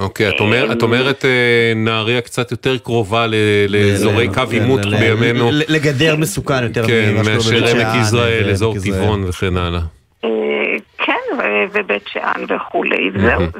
[0.00, 0.28] אוקיי,
[0.72, 3.26] את אומרת אה, נהריה קצת יותר קרובה
[3.68, 5.50] לאזורי קו עימות בימינו.
[5.68, 9.80] לגדר מסוכן יותר כן, מאשר עמק יזרעאל, אזור טבעון וכן הלאה.
[10.24, 10.30] אה,
[10.98, 11.12] כן,
[11.72, 13.10] ובית שאן וכולי.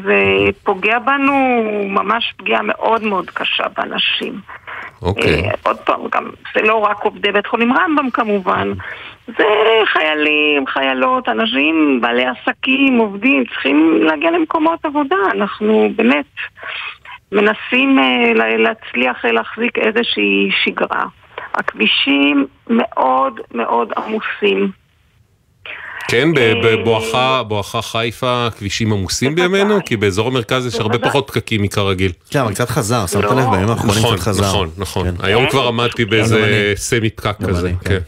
[0.05, 0.25] זה
[0.65, 4.41] פוגע בנו ממש פגיעה מאוד מאוד קשה באנשים.
[5.03, 5.45] אוקיי.
[5.45, 8.73] אה, עוד פעם, גם זה לא רק עובדי בית חולים רמב"ם כמובן,
[9.27, 9.45] זה
[9.85, 15.17] חיילים, חיילות, אנשים, בעלי עסקים, עובדים, צריכים להגיע למקומות עבודה.
[15.33, 16.27] אנחנו באמת
[17.33, 21.05] מנסים אה, להצליח להחזיק איזושהי שגרה.
[21.55, 24.71] הכבישים מאוד מאוד עמוסים.
[26.09, 27.43] כן, בבואכה
[27.79, 29.79] אה, חיפה כבישים עמוסים בימינו?
[29.87, 32.13] כי באזור המרכז יש הרבה פחות פקקים מכרגיל.
[32.31, 34.45] כן, אבל קצת חזר, שמת לב בימים האחרונים נכון, קצת חזר.
[34.49, 35.27] נכון, נכון, נכון.
[35.27, 37.73] היום כבר עמדתי באיזה סמי פקק כזה.
[37.85, 37.99] כן.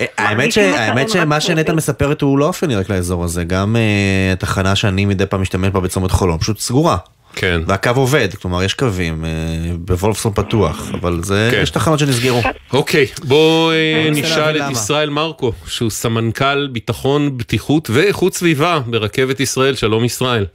[0.00, 5.04] אה, האמת שמה שנטע מספרת הוא לא אופייני רק לאזור הזה, גם אה, התחנה שאני
[5.04, 6.96] מדי פעם משתמש בה בצומת חולון, פשוט סגורה.
[7.36, 7.60] כן.
[7.66, 9.30] והקו עובד, כלומר יש קווים, אה,
[9.78, 11.62] בוולפסון פתוח, אבל זה, כן.
[11.62, 12.40] יש תחנות שנסגרו.
[12.72, 13.70] אוקיי, בואו
[14.10, 20.46] נשאל את ישראל מרקו, שהוא סמנכ"ל ביטחון, בטיחות ואיכות סביבה ברכבת ישראל, שלום ישראל.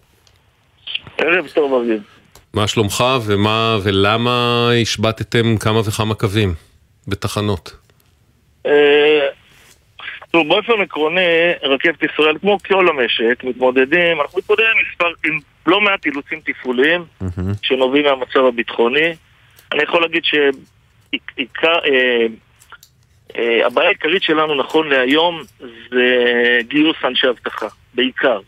[1.18, 2.02] ערב טוב אביב.
[2.54, 6.54] מה שלומך ומה ולמה השבתתם כמה וכמה קווים
[7.08, 7.76] בתחנות?
[10.32, 15.82] טוב, באופן עקרוני, רכבת ישראל, כמו כל המשק, מתמודדים, אנחנו מתמודדים עם מספר, עם לא
[15.82, 17.06] מעט אילוצים תפעוליים
[17.62, 19.14] שנובעים מהמצב הביטחוני.
[19.72, 22.26] אני יכול להגיד שעיקר, אה,
[23.38, 25.42] אה, הבעיה העיקרית שלנו נכון להיום
[25.90, 28.40] זה גיוס אנשי אבטחה, בעיקר.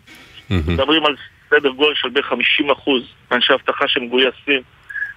[0.49, 1.15] מדברים על
[1.49, 2.35] סדר גודל של בערך 50%
[3.31, 4.61] מאנשי אבטחה שמגויסים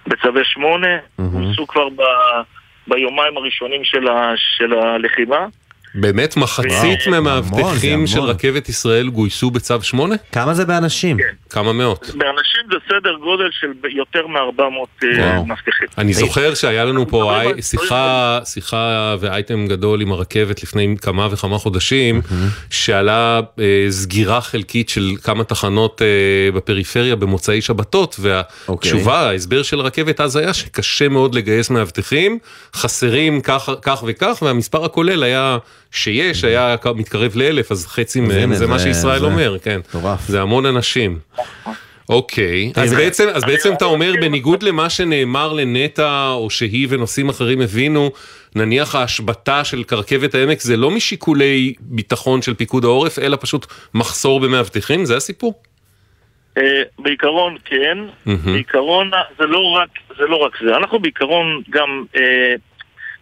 [0.07, 0.87] בצווי 8,
[1.19, 2.01] גויסו כבר ב...
[2.87, 5.47] ביומיים הראשונים של, ה, של הלחימה.
[5.97, 10.15] באמת מחצית מהמאבטחים של רכבת ישראל גויסו בצו 8?
[10.31, 11.17] כמה זה באנשים?
[11.17, 11.23] כן.
[11.49, 12.11] כמה מאות?
[12.15, 15.87] באנשים זה סדר גודל של יותר מ-400 אה, מאבטחים.
[15.97, 22.21] אני זוכר שהיה לנו פה שיחה, שיחה ואייטם גדול עם הרכבת לפני כמה וכמה חודשים,
[22.69, 29.29] שעלה אה, סגירה חלקית של כמה תחנות אה, בפריפריה במוצאי שבתות, והתשובה, אוקיי.
[29.29, 32.39] ההסבר של הרכבת אז היה שקשה מאוד לגייס מאבטחים,
[32.73, 33.41] חסרים
[33.81, 35.57] כך וכך, והמספר הכולל היה...
[35.91, 39.79] שיש, היה מתקרב לאלף, אז חצי מהם, זה מה שישראל אומר, כן.
[40.27, 41.19] זה המון אנשים.
[42.09, 47.61] אוקיי, אז בעצם, אז בעצם אתה אומר, בניגוד למה שנאמר לנטע, או שהיא ונושאים אחרים
[47.61, 48.11] הבינו,
[48.55, 54.39] נניח ההשבתה של כרכבת העמק זה לא משיקולי ביטחון של פיקוד העורף, אלא פשוט מחסור
[54.39, 55.53] במאבטחים, זה הסיפור?
[56.57, 60.77] אה, בעיקרון כן, בעיקרון זה לא רק זה, לא רק זה.
[60.77, 62.53] אנחנו בעיקרון גם אה,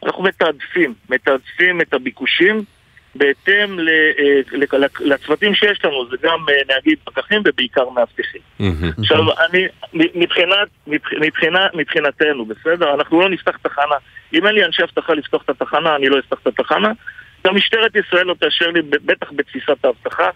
[0.03, 2.63] אנחנו מתעדפים, מתעדפים את הביקושים
[3.15, 8.41] בהתאם אה, לצוותים שיש לנו, זה גם אה, נהגים פקחים ובעיקר מאבטחים.
[8.99, 10.67] עכשיו, אני, מבחינת,
[11.17, 12.93] מבחינת, מבחינתנו, בסדר?
[12.93, 13.95] אנחנו לא נפתח תחנה.
[14.33, 16.91] אם אין לי אנשי אבטחה לפתוח את התחנה, אני לא אפתח את התחנה.
[17.47, 20.29] גם משטרת ישראל לא תאשר לי, בטח בתפיסת האבטחה,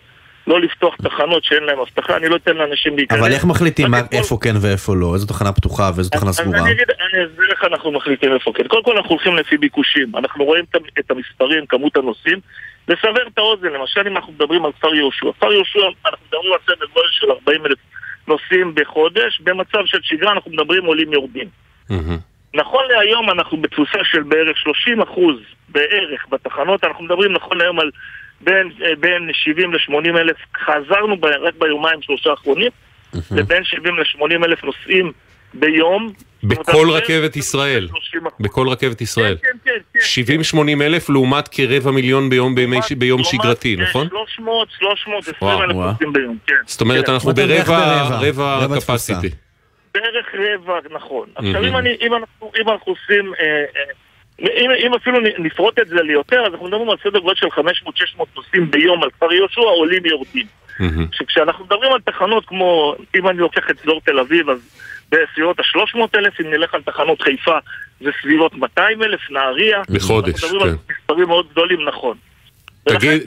[0.49, 3.19] לא לפתוח תחנות שאין להן אבטחה, אני לא אתן לאנשים להיכנס.
[3.19, 5.13] אבל איך מחליטים מה, איפה כן ואיפה לא?
[5.13, 6.59] איזו תחנה פתוחה ואיזו תחנה סגורה?
[6.59, 8.67] אני אגיד, אני אסביר איך אנחנו מחליטים איפה כן.
[8.67, 10.15] קודם כל אנחנו הולכים לפי ביקושים.
[10.15, 10.65] אנחנו רואים
[10.99, 12.39] את המספרים, כמות הנוסעים.
[12.87, 15.31] לסבר את האוזן, למשל אם אנחנו מדברים על כפר יהושע.
[15.37, 17.77] כפר יהושע, אנחנו מדברים על סדר גודל של 40 אלף
[18.27, 21.47] נוסעים בחודש, במצב של שגרה אנחנו מדברים עולים יורדים.
[22.53, 25.35] נכון להיום אנחנו בתפוסה של בערך 30 אחוז
[25.69, 27.91] בערך בתחנות, אנחנו מדברים נכון להיום על
[28.41, 32.71] בין, אה, בין 70 ל-80 אלף, חזרנו ב, רק ביומיים שלושה האחרונים,
[33.31, 35.11] לבין 70 ל-80 אלף נוסעים
[35.53, 36.13] ביום.
[36.43, 37.87] בכל רכבת ישראל,
[38.39, 39.37] בכל רכבת ישראל.
[39.41, 39.99] כן, כן,
[40.53, 42.55] 70-80 כן, אלף לעומת כרבע מיליון ביום,
[42.97, 44.07] ביום שגרתי, נכון?
[44.09, 46.53] 300, 320 אלף נוסעים ביום, כן.
[46.65, 48.15] זאת אומרת, אנחנו ברבע,
[48.57, 49.35] רבע capacity.
[49.93, 51.27] בערך רבע, נכון.
[51.35, 53.33] עכשיו, אם אנחנו עושים...
[54.41, 58.23] אם, אם אפילו נפרוט את זה ליותר, אז אנחנו מדברים על סדר גודל של 500-600
[58.35, 60.45] נוסעים ביום על כפר יהושע, עולים יורדים.
[60.79, 60.83] Mm-hmm.
[61.11, 64.59] שכשאנחנו מדברים על תחנות כמו, אם אני לוקח את אזור תל אביב, אז
[65.11, 67.57] בסביבות ה-300 אלף, אם נלך על תחנות חיפה,
[68.01, 69.81] זה סביבות 200 אלף, נהריה.
[69.89, 70.81] בחודש, אנחנו מדברים כן.
[70.89, 72.17] על מספרים מאוד גדולים, נכון.
[72.83, 73.23] תגיד,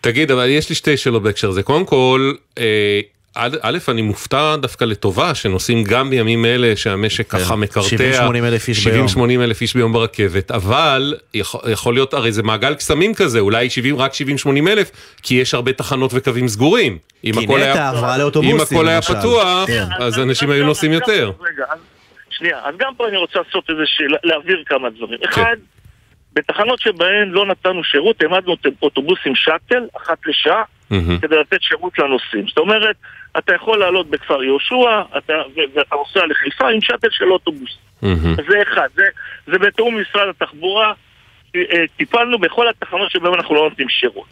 [0.00, 1.62] תגיד, אבל יש לי שתי שאלות בהקשר הזה.
[1.62, 3.00] קודם כל, אה,
[3.34, 8.68] א', אני מופתע דווקא לטובה שנוסעים גם בימים אלה שהמשק כן, ככה מקרטע, 70-80 אלף
[8.68, 13.14] איש ביום, 70-80 אלף איש ביום ברכבת, אבל יכול, יכול להיות, הרי זה מעגל קסמים
[13.14, 14.90] כזה, אולי 70, רק 70-80 אלף,
[15.22, 16.98] כי יש הרבה תחנות וקווים סגורים.
[17.24, 17.92] אם הכל היה,
[18.42, 19.84] אם הכל היה פתוח, כן.
[19.98, 21.32] אז אנשים היו נוסעים יותר.
[21.40, 21.64] רגע,
[22.30, 23.82] שנייה, אז גם פה אני רוצה לעשות איזה,
[24.24, 25.18] להעביר כמה דברים.
[25.18, 25.28] כן.
[25.28, 25.56] אחד,
[26.32, 30.62] בתחנות שבהן לא נתנו שירות, העמדנו אוטובוסים שאטל, אחת לשעה,
[31.22, 32.48] כדי לתת שירות לנוסעים.
[32.48, 32.96] זאת אומרת,
[33.38, 37.78] אתה יכול לעלות בכפר יהושע, ואתה נוסע לחיפה עם שאטל של אוטובוס.
[38.48, 39.04] זה אחד, זה,
[39.46, 40.92] זה בתיאום משרד התחבורה,
[41.56, 44.28] אה, טיפלנו בכל התחנות שבהן אנחנו לא נותנים שירות.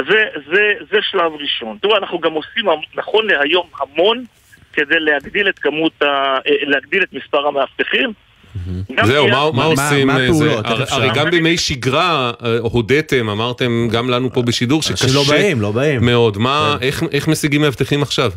[0.00, 1.78] זה, זה, זה שלב ראשון.
[1.82, 4.24] תראו, אנחנו גם עושים נכון להיום המון
[4.72, 8.12] כדי להגדיל את כמות, ה, אה, להגדיל את מספר המאבטחים.
[9.04, 10.10] זהו, מה עושים?
[10.90, 15.24] הרי גם בימי שגרה אה, הודיתם, אמרתם גם לנו פה בשידור שקשה לא
[16.00, 16.36] מאוד.
[16.36, 16.86] כן.
[17.12, 18.30] איך משיגים מאבטחים עכשיו?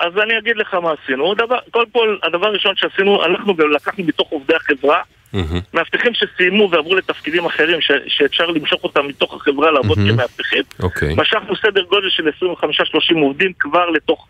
[0.00, 1.34] אז אני אגיד לך מה עשינו.
[1.70, 4.98] קודם כל, הדבר הראשון שעשינו, אנחנו לקחנו מתוך עובדי החברה,
[5.74, 10.62] מאבטחים שסיימו ועברו לתפקידים אחרים שאפשר למשוך אותם מתוך החברה לעבוד כמאבטחים.
[10.82, 11.14] אוקיי.
[11.16, 12.28] משכנו סדר גודל של
[13.14, 14.26] 25-30 עובדים כבר לתוך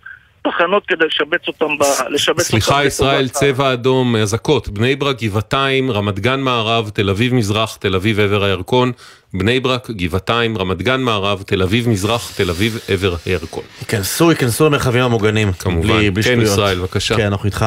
[0.51, 1.83] תחנות כדי לשבץ אותם ב...
[2.11, 7.35] לשבץ סליחה, אותם ישראל, צבע אדום, אזעקות, בני ברק, גבעתיים, רמת גן מערב, תל אביב
[7.35, 8.93] מזרח, תל אביב עבר הירקון,
[9.35, 13.63] בני ברק, גבעתיים, רמת גן מערב, תל אביב מזרח, תל אביב עבר הירקון.
[13.81, 15.53] ייכנסו, ייכנסו למרחבים המוגנים.
[15.53, 15.89] כמובן.
[15.89, 17.17] בלי, בלי כן, ישראל, בבקשה.
[17.17, 17.67] כן, אנחנו איתך.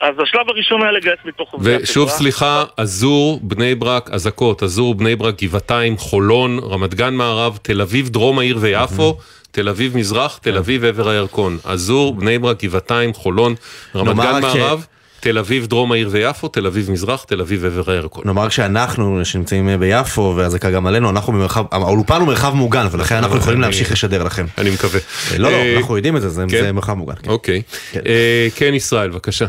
[0.00, 1.82] אז השלב הראשון היה לגייס מתוך עובדי החברה.
[1.82, 7.80] ושוב סליחה, אזור, בני ברק, אזעקות, אזור, בני ברק, גבעתיים, חולון, רמת גן מערב, תל
[7.80, 9.18] אביב, דרום העיר ויפו.
[9.52, 13.54] תל אביב מזרח, תל אביב עבר הירקון, עזור, בני ברק, גבעתיים, חולון,
[13.94, 14.86] רמת גן מערב.
[15.20, 18.22] תל אביב דרום העיר ויפו, תל אביב מזרח, תל אביב עבר הירקון.
[18.26, 23.36] נאמר שאנחנו שנמצאים ביפו והזעקה גם עלינו, אנחנו במרחב, האולפן הוא מרחב מוגן ולכן אנחנו
[23.36, 24.44] יכולים להמשיך לשדר לכם.
[24.58, 25.00] אני מקווה.
[25.38, 26.70] לא, לא, אה, אנחנו יודעים את זה, זה כן?
[26.74, 27.14] מרחב מוגן.
[27.14, 27.30] כן.
[27.30, 27.62] אוקיי.
[27.92, 28.00] כן.
[28.06, 29.46] אה, כן, ישראל, בבקשה.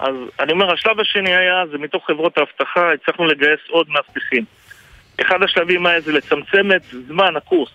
[0.00, 4.44] אז אני אומר, השלב השני היה, זה מתוך חברות האבטחה, הצלחנו לגייס עוד מאבטחים.
[5.22, 7.70] אחד השלבים היה זה לצמצם את זמן הקורס,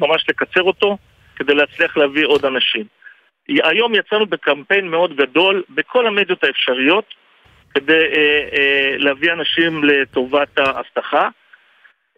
[0.00, 0.96] ממש לקצר אותו,
[1.36, 2.84] כדי להצליח להביא עוד אנשים.
[3.48, 7.04] היום יצאנו בקמפיין מאוד גדול בכל המדיות האפשריות,
[7.74, 11.28] כדי אה, אה, להביא אנשים לטובת האבטחה.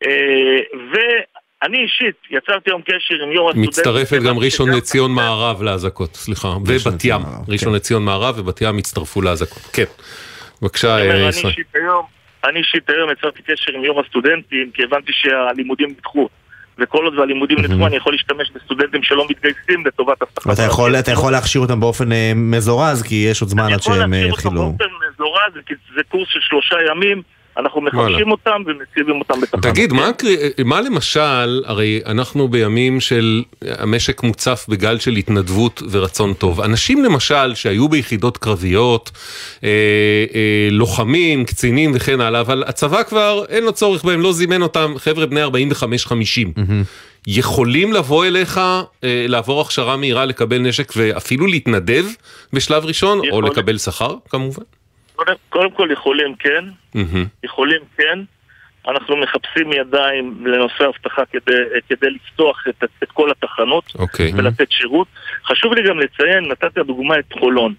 [0.07, 0.59] אה,
[0.92, 3.68] ואני אישית יצרתי היום קשר עם יו"ר הסטודנט.
[3.68, 7.20] מצטרפת גם ראשון לציון מערב לאזעקות, סליחה, ובת ים.
[7.48, 7.77] ראשון כן.
[7.77, 9.62] לציון מערב ובת ים הצטרפו לאזעקות.
[9.62, 9.85] כן.
[10.62, 11.53] בבקשה, אה, ישראל.
[12.48, 16.28] אני אישית היום יצרתי קשר עם יו"ר הסטודנטים, כי הבנתי שהלימודים נדחו.
[16.78, 20.46] וכל עוד והלימודים נדחו, אני יכול להשתמש בסטודנטים שלא מתגייסים לטובת הבטחת...
[20.46, 24.04] ואתה יכול, להכשיר אותם באופן אה, מזורז, כי יש עוד זמן עד שהם יתחילו.
[24.04, 27.22] אני יכול להכשיר אותם באופן מזורז, כי זה קורס של שלושה ימים.
[27.58, 29.64] אנחנו מחפשים אותם ומציבים אותם בתחנות.
[29.64, 30.10] תגיד, מה,
[30.64, 33.42] מה למשל, הרי אנחנו בימים של
[33.78, 36.60] המשק מוצף בגל של התנדבות ורצון טוב.
[36.60, 39.10] אנשים למשל שהיו ביחידות קרביות,
[39.64, 39.68] אה,
[40.34, 44.94] אה, לוחמים, קצינים וכן הלאה, אבל הצבא כבר אין לו צורך בהם, לא זימן אותם,
[44.98, 45.48] חבר'ה בני 45-50.
[45.48, 46.60] Mm-hmm.
[47.26, 52.04] יכולים לבוא אליך, אה, לעבור הכשרה מהירה, לקבל נשק ואפילו להתנדב
[52.52, 53.44] בשלב ראשון, יכול...
[53.44, 54.62] או לקבל שכר כמובן?
[55.48, 56.64] קודם כל יכולים כן,
[57.44, 58.18] יכולים כן.
[58.88, 61.53] אנחנו מחפשים ידיים לנושא אבטחה כדי,
[61.88, 63.98] כדי לפתוח את, את כל התחנות okay.
[63.98, 64.33] אוקיי.
[64.35, 65.09] ולתת שירות.
[65.46, 67.74] חשוב לי גם לציין, נתתי לדוגמה את חולון.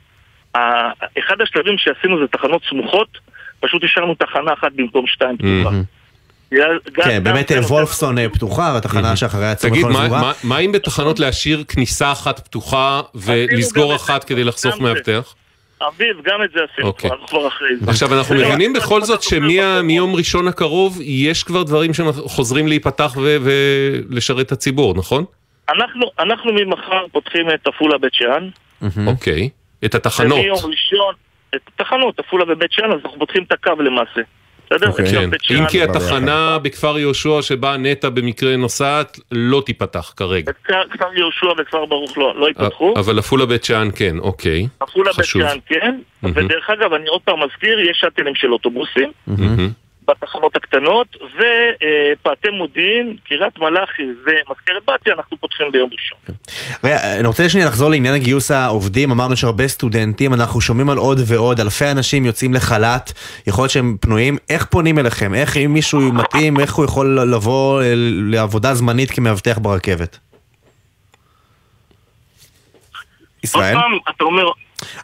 [1.20, 3.18] אחד השלבים שעשינו זה תחנות סמוכות,
[3.60, 5.76] פשוט השארנו תחנה אחת במקום שתיים פתוחה.
[7.04, 9.82] כן, באמת וולפסון פתוחה, והתחנה שאחריה סגורה.
[9.82, 15.36] תגיד, מה אם בתחנות להשאיר כניסה אחת פתוחה ולסגור אחת כדי לחסוך מאבטח?
[15.82, 17.00] אביב, גם את זה עשינו okay.
[17.00, 17.92] כבר, כבר אחרי זה.
[17.92, 24.52] עכשיו, אנחנו מבינים בכל זאת שמיום ראשון הקרוב יש כבר דברים שחוזרים להיפתח ולשרת את
[24.52, 25.26] הציבור, נכון?
[25.70, 28.50] אנחנו, אנחנו ממחר פותחים את עפולה בית שאן.
[29.08, 29.50] אוקיי,
[29.86, 30.40] את התחנות.
[30.40, 31.14] ומיום ראשון,
[31.56, 34.22] את התחנות, עפולה ובית שאן, אז אנחנו פותחים את הקו למעשה.
[34.66, 34.88] בסדר?
[34.88, 35.06] אוקיי.
[35.06, 35.30] כן.
[35.56, 40.52] אם כי התחנה בכפר יהושע שבה נטע במקרה נוסעת לא תיפתח כרגע.
[40.64, 42.94] כפר יהושע וכפר ברוך לא, לא ייפתחו.
[42.98, 44.68] אבל עפולה בית שאן כן, אוקיי.
[44.80, 49.12] עפולה בית שאן כן, ודרך אגב אני עוד פעם מזכיר, יש שאטלים של אוטובוסים.
[50.08, 56.36] בתחנות הקטנות, ופאתי מודיעין, קריית מלאכי ומזכרת בתיה, אנחנו פותחים ביום ראשון.
[57.20, 61.60] אני רוצה שנייה לחזור לעניין גיוס העובדים, אמרנו שהרבה סטודנטים, אנחנו שומעים על עוד ועוד,
[61.60, 63.12] אלפי אנשים יוצאים לחל"ת,
[63.48, 65.34] יכול להיות שהם פנויים, איך פונים אליכם?
[65.34, 67.82] איך אם מישהו מתאים, איך הוא יכול לבוא
[68.32, 70.18] לעבודה זמנית כמאבטח ברכבת?
[73.44, 73.76] ישראל?
[73.76, 74.44] עוד פעם, אתה אומר,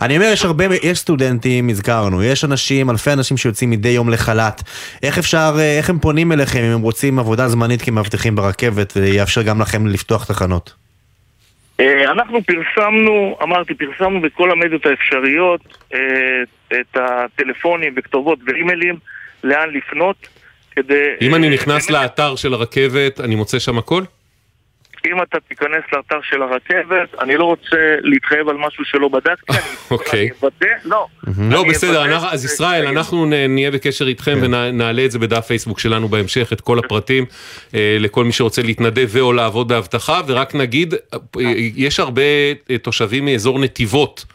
[0.01, 4.61] אני אומר, יש הרבה, יש סטודנטים, הזכרנו, יש אנשים, אלפי אנשים שיוצאים מדי יום לחל"ת.
[5.03, 9.41] איך אפשר, אה, איך הם פונים אליכם אם הם רוצים עבודה זמנית כמאבטחים ברכבת, ויאפשר
[9.41, 10.73] גם לכם לפתוח תחנות?
[11.79, 15.61] אה, אנחנו פרסמנו, אמרתי, פרסמנו בכל המדיות האפשריות
[15.93, 15.99] אה,
[16.81, 18.95] את הטלפונים וכתובות ואימיילים,
[19.43, 20.27] לאן לפנות,
[20.71, 21.03] כדי...
[21.21, 24.03] אם אני נכנס לאתר של הרכבת, אני מוצא שם הכל?
[25.05, 29.53] אם אתה תיכנס לאתר של הרכבת, אני לא רוצה להתחייב על משהו שלא בדקתי,
[29.91, 30.19] אוקיי.
[30.19, 31.07] אני אוודא, לא.
[31.51, 34.43] לא, בסדר, אז ישראל, אנחנו נהיה בקשר איתכם כן.
[34.43, 37.25] ונעלה את זה בדף פייסבוק שלנו בהמשך, את כל הפרטים,
[37.75, 41.19] אה, לכל מי שרוצה להתנדב ו/או לעבוד באבטחה, ורק נגיד, אה,
[41.75, 42.21] יש הרבה
[42.69, 44.25] אה, תושבים מאזור נתיבות.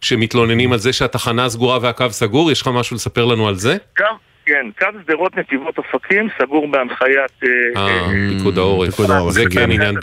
[0.00, 3.76] שמתלוננים על זה שהתחנה סגורה והקו סגור, יש לך משהו לספר לנו על זה?
[3.96, 4.04] קו,
[4.46, 7.30] כן, קו שדרות נתיבות אופקים סגור בהנחיית...
[7.44, 8.94] אה, אה, אה, פיקוד העורף.
[9.32, 9.94] זה כן עניין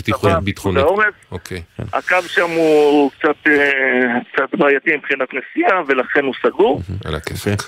[0.44, 0.82] ביטחוני.
[1.32, 1.62] אוקיי.
[1.94, 6.82] הקו שם הוא קצת בעייתי מבחינת נסיעה, ולכן הוא סגור.
[7.06, 7.64] על הכיפק.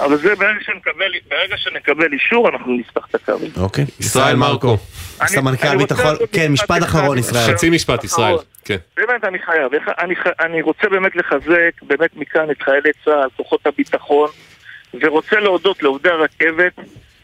[0.00, 3.32] אבל זה ברגע שנקבל אישור, אנחנו נפתח את הקו.
[3.60, 3.84] אוקיי.
[4.00, 4.76] ישראל מרקו.
[5.26, 7.52] סמנכ"ל ביטחון, כן, משפט אחרון, ישראל.
[7.52, 8.34] חצי משפט, ישראל.
[8.64, 8.76] כן.
[8.96, 9.72] באמת, אני חייב.
[10.40, 14.28] אני רוצה באמת לחזק, באמת מכאן את חיילי צה"ל, כוחות הביטחון.
[15.00, 16.72] ורוצה להודות לעובדי הרכבת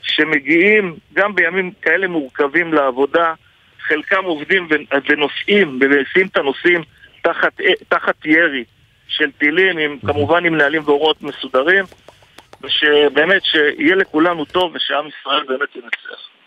[0.02, 3.34] שמגיעים גם בימים כאלה מורכבים לעבודה,
[3.80, 4.68] חלקם עובדים
[5.08, 6.82] ונוסעים ומסיעים את הנוסעים
[7.22, 8.64] תחת, תחת ירי
[9.08, 11.84] של טילים, עם, כמובן עם נהלים והוראות מסודרים,
[12.62, 16.37] ושבאמת שיהיה לכולנו טוב ושעם ישראל באמת ינצח.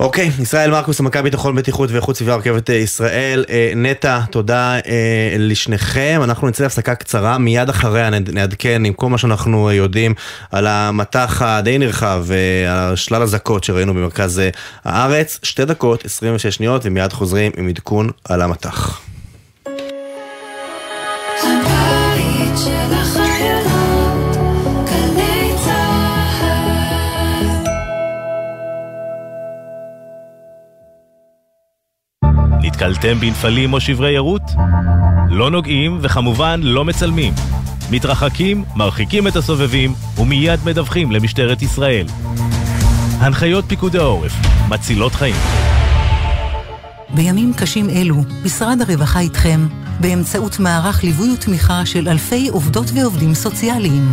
[0.00, 3.44] אוקיי, ישראל מרקוס, סמנכ"ל ביטחון בטיחות ואיכות סביבה רכבת אה, ישראל.
[3.50, 6.20] אה, נטע, תודה אה, לשניכם.
[6.24, 10.14] אנחנו נצא להפסקה קצרה, מיד אחריה נעדכן עם כל מה שאנחנו יודעים
[10.50, 14.42] על המטח הדי נרחב ועל שלל אזעקות שראינו במרכז
[14.84, 15.38] הארץ.
[15.42, 19.11] שתי דקות, 26 שניות, ומיד חוזרים עם עדכון על המטח.
[32.82, 34.42] נתקלתם בנפלים או שברי ערות?
[35.30, 37.34] לא נוגעים וכמובן לא מצלמים.
[37.90, 42.06] מתרחקים, מרחיקים את הסובבים ומיד מדווחים למשטרת ישראל.
[43.18, 44.32] הנחיות פיקוד העורף,
[44.68, 45.34] מצילות חיים.
[47.14, 49.66] בימים קשים אלו, משרד הרווחה איתכם,
[50.00, 54.12] באמצעות מערך ליווי ותמיכה של אלפי עובדות ועובדים סוציאליים.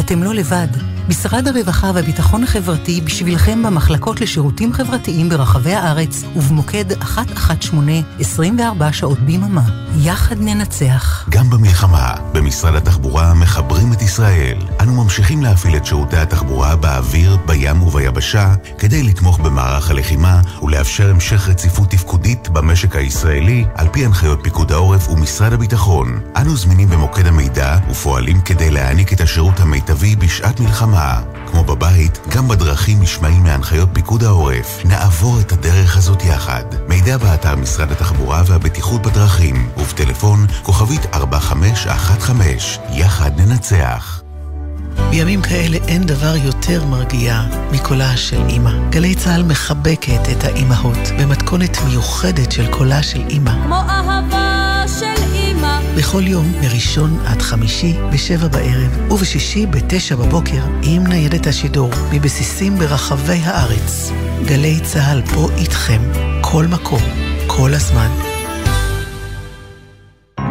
[0.00, 0.95] אתם לא לבד.
[1.08, 9.62] משרד הרווחה והביטחון החברתי בשבילכם במחלקות לשירותים חברתיים ברחבי הארץ ובמוקד 118 24 שעות ביממה.
[9.98, 11.28] יחד ננצח.
[11.30, 14.58] גם במלחמה, במשרד התחבורה מחברים את ישראל.
[14.80, 21.48] אנו ממשיכים להפעיל את שירותי התחבורה באוויר, בים וביבשה כדי לתמוך במערך הלחימה ולאפשר המשך
[21.48, 26.20] רציפות תפקודית במשק הישראלי על פי הנחיות פיקוד העורף ומשרד הביטחון.
[26.36, 30.95] אנו זמינים במוקד המידע ופועלים כדי להעניק את השירות המיטבי בשעת מלחמה.
[30.96, 31.20] מלחמה.
[31.50, 34.84] כמו בבית, גם בדרכים נשמעים מהנחיות פיקוד העורף.
[34.84, 36.64] נעבור את הדרך הזאת יחד.
[36.88, 42.84] מידע באתר משרד התחבורה והבטיחות בדרכים, ובטלפון כוכבית 4515.
[42.92, 44.22] יחד ננצח.
[45.10, 47.42] בימים כאלה אין דבר יותר מרגיע
[47.72, 48.72] מקולה של אימא.
[48.90, 53.52] גלי צה"ל מחבקת את האימהות במתכונת מיוחדת של קולה של אימא.
[53.66, 54.35] כמו אהבה.
[55.96, 63.38] בכל יום, מראשון עד חמישי, בשבע בערב, ובשישי בתשע בבוקר, עם ניידת השידור, מבסיסים ברחבי
[63.42, 64.12] הארץ.
[64.44, 66.00] גלי צה"ל פה איתכם,
[66.40, 67.02] כל מקום,
[67.46, 68.08] כל הזמן.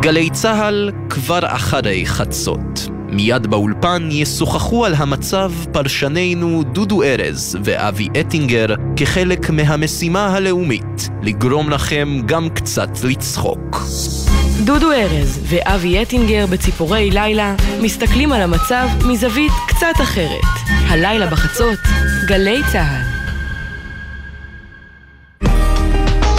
[0.01, 2.89] גלי צה"ל כבר אחרי חצות.
[3.09, 8.65] מיד באולפן ישוחחו על המצב פרשנינו דודו ארז ואבי אטינגר
[8.95, 13.85] כחלק מהמשימה הלאומית, לגרום לכם גם קצת לצחוק.
[14.63, 20.43] דודו ארז ואבי אטינגר בציפורי לילה מסתכלים על המצב מזווית קצת אחרת.
[20.87, 21.79] הלילה בחצות,
[22.27, 23.15] גלי צה"ל.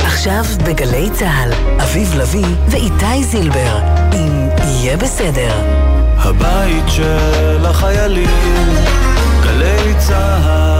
[0.04, 1.52] עכשיו בגלי צה"ל,
[1.82, 3.78] אביב לביא ואיתי זילבר,
[4.12, 5.54] אם יהיה בסדר.
[6.16, 8.28] הבית של החיילים,
[9.42, 10.75] גלי צה"ל.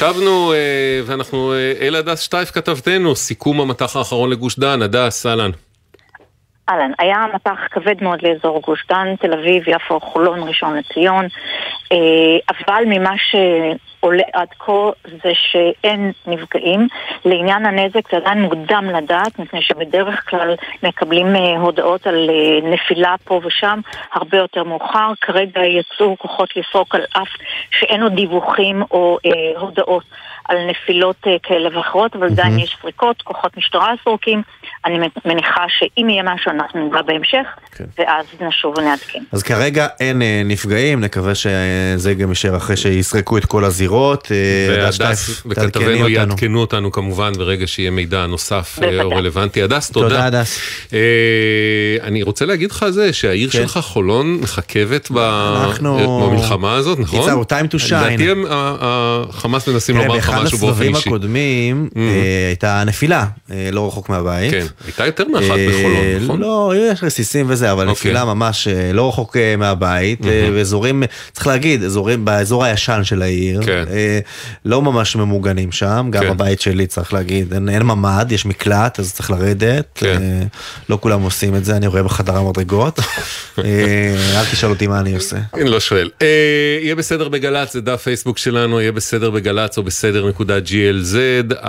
[0.00, 5.50] שבנו, אה, ואנחנו אה, אל הדס שטייף כתבתנו, סיכום המטח האחרון לגוש דן, הדס, אהלן.
[6.68, 11.24] אהלן, היה מטח כבד מאוד לאזור גוש דן, תל אביב, יפו, חולון, ראשון לציון,
[11.92, 11.98] אה,
[12.48, 13.12] אבל ממה
[14.00, 16.88] שעולה עד כה זה שאין נפגעים.
[17.24, 23.14] לעניין הנזק זה עדיין מוקדם לדעת, מפני שבדרך כלל מקבלים אה, הודעות על אה, נפילה
[23.24, 23.80] פה ושם
[24.12, 25.12] הרבה יותר מאוחר.
[25.20, 27.28] כרגע יצאו כוחות לפרוק על אף
[27.70, 29.18] שאין עוד דיווחים או
[29.56, 30.04] הודעות
[30.50, 34.42] על נפילות כאלה ואחרות, אבל עדיין יש פריקות, כוחות משטרה סורקים.
[34.84, 37.84] אני מניחה שאם יהיה משהו אנחנו נדע בהמשך, כן.
[37.98, 39.22] ואז נשוב ונעדכן.
[39.32, 44.28] אז כרגע אין אה, נפגעים, נקווה שזה גם יישאר אחרי שיסרקו את כל הזירות.
[44.32, 49.62] אה, והדס וכתבנו יעדכנו אותנו כמובן ברגע שיהיה מידע נוסף אה, או רלוונטי.
[49.62, 50.08] הדס, תודה.
[50.08, 50.60] תודה, הדס.
[52.02, 53.58] אני רוצה להגיד לך זה שהעיר כן.
[53.58, 57.20] שלך חולון מחכבת במלחמה הזאת, נכון?
[57.20, 57.94] It's our time to shine.
[57.94, 60.92] לדעתי החמאס מנסים לומר לך משהו באופן אישי.
[60.92, 61.98] באחד הסבבים הקודמים mm.
[62.48, 63.26] הייתה נפילה,
[63.72, 64.50] לא רחוק מהבית.
[64.50, 66.40] כן, הייתה יותר מאחת בחולון, נכון?
[66.40, 67.92] לא, יש רסיסים וזה, אבל אוקיי.
[67.92, 70.20] נפילה ממש אה, לא רחוק אה, מהבית,
[70.54, 73.84] ואזורים, צריך להגיד, אזורים, באזור הישן של העיר, כן.
[73.90, 74.18] אה,
[74.64, 76.30] לא ממש ממוגנים שם, גם כן.
[76.30, 80.22] הבית שלי צריך להגיד, אין, אין ממ"ד, יש מקלט, אז צריך לרדת, כן.
[80.88, 83.00] לא כולם עושים את זה, אני רואה בחדר המדרגות,
[83.58, 85.36] אל תשאל אותי מה אני עושה.
[85.54, 86.10] אני לא שואל.
[86.82, 91.66] יהיה בסדר בגל"צ, זה דף פייסבוק שלנו, יהיה בסדר בגל"צ או בסדר נקודה glz,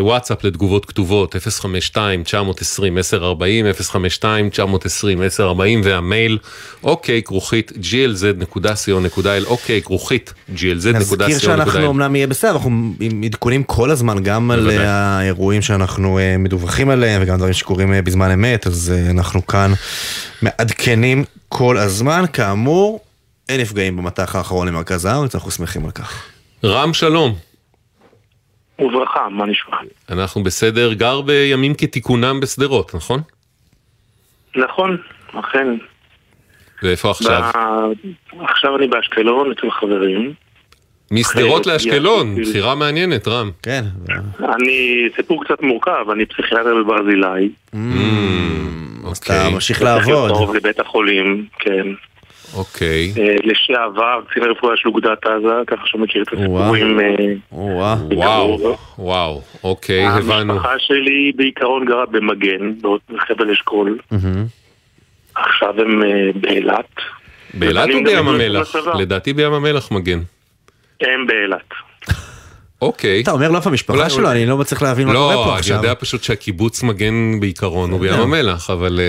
[0.00, 6.38] הוואטסאפ לתגובות כתובות, 052 920 1040 052 920 1040 והמייל
[6.84, 10.96] אוקיי כרוכית glz.co.il אוקיי כרוכית glz.co.il.
[10.96, 12.92] נזכיר שאנחנו אמנם נהיה בסדר, אנחנו
[13.24, 18.30] עדכונים כל הזמן גם על האירועים שאנחנו אה, מדווחים עליהם וגם דברים שקורים אה, בזמן
[18.30, 19.72] אמת, אז אה, אנחנו כאן
[20.42, 22.24] מעדכנים כל הזמן.
[22.32, 23.00] כאמור,
[23.48, 26.22] אין נפגעים במטח האחרון למרכז הארץ, אנחנו שמחים על כך.
[26.64, 27.53] רם שלום.
[28.78, 29.76] וברכה, מה נשמע?
[30.10, 33.20] אנחנו בסדר, גר בימים כתיקונם בשדרות, נכון?
[34.56, 34.96] נכון,
[35.32, 35.66] אכן.
[36.82, 37.42] ואיפה עכשיו?
[37.42, 38.40] ב...
[38.40, 40.34] עכשיו אני באשקלון אצל חברים.
[41.10, 43.50] משדרות לאשקלון, בחירה מעניינת, רם.
[43.62, 43.84] כן.
[44.54, 47.48] אני, סיפור קצת מורכב, אני פסיכיאטר בברזילי.
[47.74, 47.78] Mm,
[49.10, 49.54] אז אתה אוקיי.
[49.54, 50.30] ממשיך לעבוד.
[50.30, 51.86] קרוב לבית החולים, כן.
[52.54, 53.12] אוקיי.
[53.18, 57.00] אה, לשעבר, קצין הרפואה של אוגדת עזה, ככה שמכיר את הסיפורים.
[57.00, 57.04] אה,
[57.52, 60.52] וואו, וואו, אוקיי, הבנו.
[60.52, 62.72] המשפחה שלי בעיקרון גרה במגן,
[63.14, 63.98] בחבל אשכול.
[65.34, 66.94] עכשיו הם אה, באילת.
[67.54, 68.76] באילת או בים המלח?
[68.98, 70.18] לדעתי בים המלח מגן.
[71.00, 71.68] הם באילת.
[72.82, 73.22] אוקיי.
[73.22, 74.30] אתה אומר לא איפה המשפחה שלו?
[74.30, 75.74] אני לא מצליח להבין מה קורה פה עכשיו.
[75.74, 79.00] לא, אני יודע פשוט שהקיבוץ מגן בעיקרון הוא בים המלח, אבל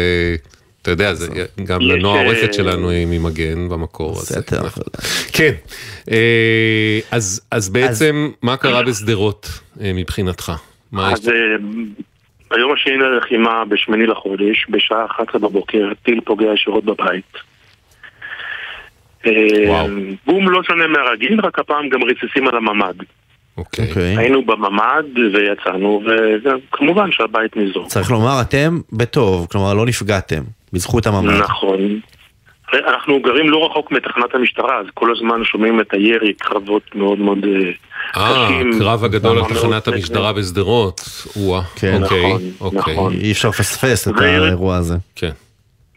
[0.85, 1.27] אתה יודע, זה
[1.63, 4.11] גם לנועה העורכת שלנו היא ממגן במקור.
[4.11, 4.61] בסדר.
[5.33, 5.51] כן,
[6.11, 6.99] אה,
[7.51, 9.49] אז בעצם מה קרה בשדרות
[9.81, 10.51] אה, מבחינתך?
[10.97, 11.33] אז אה,
[12.49, 17.33] ביום השני ללחימה, בשמיני לחודש, בשעה 11 בבוקר, טיל פוגע ישירות בבית.
[20.25, 22.95] בום לא שונה מהרגיל, רק הפעם גם רסיסים על הממ"ד.
[23.57, 23.91] אוקיי.
[23.93, 24.19] Okay.
[24.19, 27.87] היינו בממ"ד ויצאנו, וכמובן שהבית ניזוק.
[27.87, 30.41] צריך לומר, אתם בטוב, כלומר לא נפגעתם.
[30.73, 31.33] בזכות הממ"ד.
[31.33, 31.99] נכון.
[32.73, 37.37] אנחנו גרים לא רחוק מתחנת המשטרה, אז כל הזמן שומעים את הירי, קרבות מאוד מאוד
[37.43, 37.71] אה,
[38.11, 38.73] קשים.
[38.73, 41.01] אה, קרב הגדול על תחנת המשטרה בשדרות.
[41.37, 42.93] וואה, כן, אוקיי, נכון, אוקיי.
[42.93, 43.13] נכון.
[43.13, 44.95] אי אפשר לפספס את האירוע הזה.
[45.15, 45.31] כן.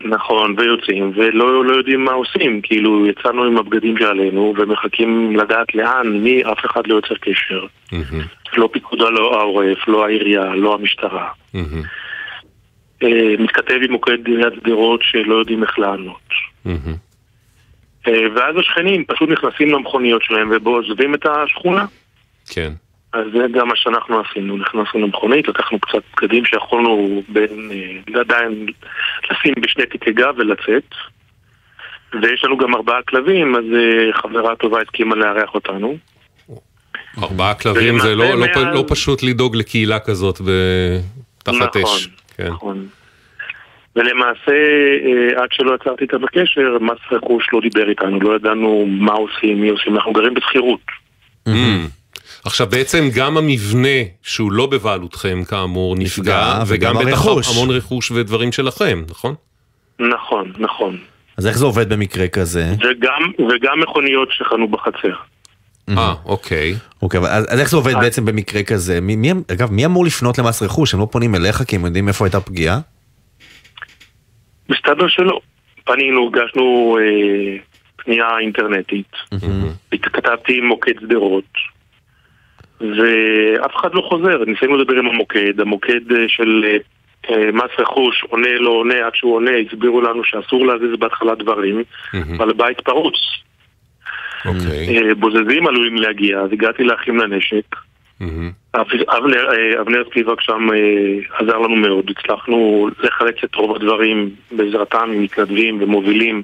[0.01, 6.19] נכון, ויוצאים, ולא לא יודעים מה עושים, כאילו יצאנו עם הבגדים שעלינו ומחכים לדעת לאן,
[6.23, 7.67] מי, אף אחד לא יוצר קשר.
[7.91, 8.57] Mm-hmm.
[8.57, 11.29] לא פיקוד העורף, לא העירייה, לא המשטרה.
[11.55, 11.85] Mm-hmm.
[13.03, 16.29] אה, מתכתב עם מוקד עיריית שדרות שלא יודעים איך לענות.
[18.09, 21.87] אה, ואז השכנים פשוט נכנסים למכוניות שלהם ועוזבים את השכונה.
[22.51, 22.73] כן.
[23.13, 28.67] אז זה גם מה שאנחנו עשינו, נכנסנו למכונית, לקחנו קצת בגדים שיכולנו בין, אה, עדיין
[29.31, 30.95] לשים בשני תיקי גב ולצאת.
[32.23, 33.65] ויש לנו גם ארבעה כלבים, אז
[34.13, 35.99] חברה טובה הסכימה לארח אותנו.
[37.23, 40.41] ארבעה כלבים זה לא, לא, לא פשוט לדאוג לקהילה כזאת
[41.43, 41.83] תחת נכון.
[41.83, 42.09] אש.
[42.37, 42.49] כן.
[42.49, 42.87] נכון.
[43.97, 44.53] ולמעשה,
[45.05, 49.61] אה, עד שלא עצרתי איתם בקשר, מס רכוש לא דיבר איתנו, לא ידענו מה עושים,
[49.61, 50.81] מי עושים, אנחנו גרים בשכירות.
[51.49, 51.53] Mm.
[52.49, 59.03] עכשיו בעצם גם המבנה שהוא לא בבעלותכם כאמור נפגע, וגם בטח המון רכוש ודברים שלכם,
[59.11, 59.35] נכון?
[60.01, 60.99] נכון, נכון.
[61.37, 62.75] אז איך זה עובד במקרה כזה?
[62.75, 65.15] וגם, וגם מכוניות שחנו בחצר.
[65.89, 66.75] אה, אוקיי.
[67.03, 69.01] אוקיי, אבל אז, איך זה עובד בעצם במקרה כזה?
[69.01, 70.95] מי, מי, אגב, מי אמור לפנות למס רכוש?
[70.95, 72.79] הם לא פונים אליך כי הם יודעים איפה הייתה פגיעה?
[74.69, 75.41] מסתבר שלא.
[75.85, 77.57] פנינו, הגשנו אה,
[77.97, 79.13] פנייה אינטרנטית,
[80.03, 81.53] כתבתי מוקד שדרות,
[82.81, 84.45] ואף אחד לא חוזר.
[84.47, 86.77] ניסינו לדבר עם המוקד, המוקד אה, של אה,
[87.31, 91.83] אה, מס רכוש עונה לא עונה, עד שהוא עונה הסבירו לנו שאסור להזיז בהתחלה דברים,
[92.37, 93.15] אבל הבית פרוץ.
[94.47, 95.15] אוקיי.
[95.15, 97.77] בוזזים עלולים להגיע, אז הגעתי לאחים לנשק.
[99.81, 100.69] אבנר- ספיבק שם
[101.39, 106.43] עזר לנו מאוד, הצלחנו לחלץ את רוב הדברים בעזרתם עם מתנדבים ומובילים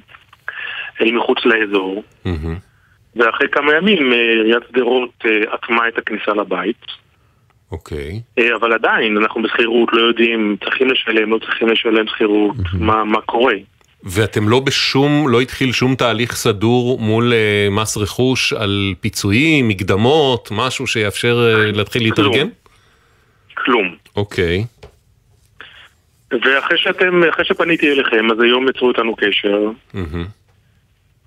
[1.00, 2.02] אל מחוץ לאזור.
[3.16, 6.86] ואחרי כמה ימים אה, עיריית שדרות אה, אטמה את הכניסה לבית.
[7.72, 8.20] אוקיי.
[8.38, 13.20] אה, אבל עדיין, אנחנו בשכירות, לא יודעים, צריכים לשלם, לא צריכים לשלם שכירות, מה, מה
[13.20, 13.54] קורה.
[14.04, 20.48] ואתם לא בשום, לא התחיל שום תהליך סדור מול אה, מס רכוש על פיצויים, מקדמות,
[20.52, 22.48] משהו שיאפשר אה, להתחיל להתארגן?
[23.54, 23.94] כלום.
[24.16, 24.64] אוקיי.
[26.32, 30.24] ואחרי שאתם, אחרי שפניתי אליכם, אז היום יצרו איתנו קשר, מהמם.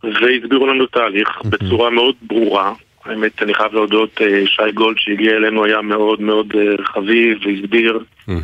[0.03, 2.73] והסבירו לנו תהליך בצורה מאוד ברורה.
[3.05, 7.99] האמת, אני חייב להודות, אה, שי גולד שהגיע אלינו היה מאוד מאוד אה, חביב והסביר.
[8.29, 8.35] אה,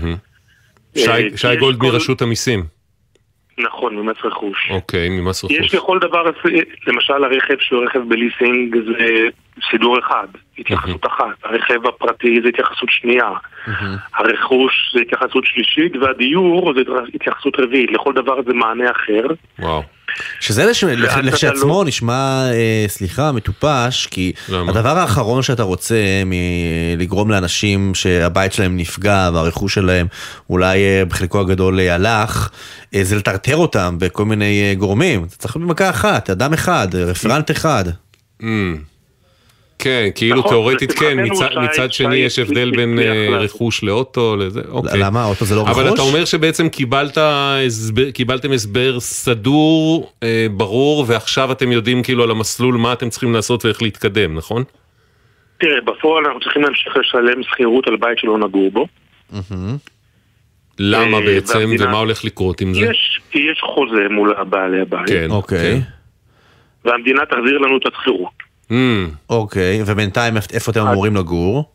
[0.97, 2.63] שי- יש גולד מרשות המיסים.
[3.57, 4.67] נכון, ממס רכוש.
[4.71, 5.73] אוקיי, ממס יש רכוש.
[5.75, 6.23] לכל דבר,
[6.87, 9.27] למשל הרכב שהוא רכב בליסינג זה
[9.71, 10.27] סידור אחד,
[10.59, 11.25] התייחסות אחת.
[11.43, 13.29] הרכב הפרטי זה התייחסות שנייה.
[14.15, 16.81] הרכוש זה התייחסות שלישית, והדיור זה
[17.13, 17.91] התייחסות רביעית.
[17.91, 19.27] לכל דבר זה מענה אחר.
[19.59, 19.83] וואו.
[20.39, 20.65] שזה
[21.03, 25.95] אתה לכשעצמו נשמע, אה, סליחה, מטופש, כי הדבר האחרון שאתה רוצה
[26.25, 30.07] מלגרום לאנשים שהבית שלהם נפגע והרכוש שלהם
[30.49, 32.49] אולי אה, בחלקו הגדול אה, הלך,
[32.95, 35.23] אה, זה לטרטר אותם בכל מיני אה, גורמים.
[35.23, 37.83] אתה צריך במכה אחת, אדם אחד, רפרנט אחד.
[38.41, 38.45] Mm.
[39.83, 43.37] כן, כאילו נכון, תאורטית כן, מצד- מצד שני יש הבדל בין אה.
[43.37, 44.99] רכוש לאוטו לזה, אוקיי.
[44.99, 45.25] למה?
[45.25, 45.93] אוטו זה לא אבל רכוש?
[45.93, 52.31] אתה אומר שבעצם קיבלת הסבר, קיבלתם הסבר סדור, אה, ברור, ועכשיו אתם יודעים כאילו על
[52.31, 54.63] המסלול מה אתם צריכים לעשות ואיך להתקדם, נכון?
[55.59, 58.87] תראה, בפועל אנחנו צריכים להמשיך לשלם שכירות על בית שלא נגור בו.
[60.79, 62.79] למה אה, בעצם ומה הולך לקרות עם זה?
[62.79, 65.07] יש, יש חוזה מול בעלי הבית.
[65.07, 65.81] כן, אוקיי.
[66.85, 68.52] והמדינה תחזיר לנו את השכירות.
[69.29, 71.69] אוקיי, ובינתיים איפ- איפה אתם אמורים לגור?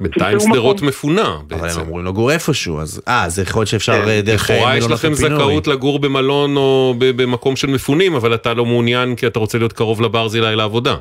[0.00, 4.20] בינתיים שדרות מפונה אבל הם אמורים לגור איפשהו, אז אה, זה יכול להיות שאפשר אה,
[4.22, 4.54] דרך כן.
[4.54, 5.14] לכאורה יש לכם.
[5.14, 9.58] זכאות לגור במלון או ב- במקום של מפונים, אבל אתה לא מעוניין כי אתה רוצה
[9.58, 10.96] להיות קרוב לברזילי לעבודה.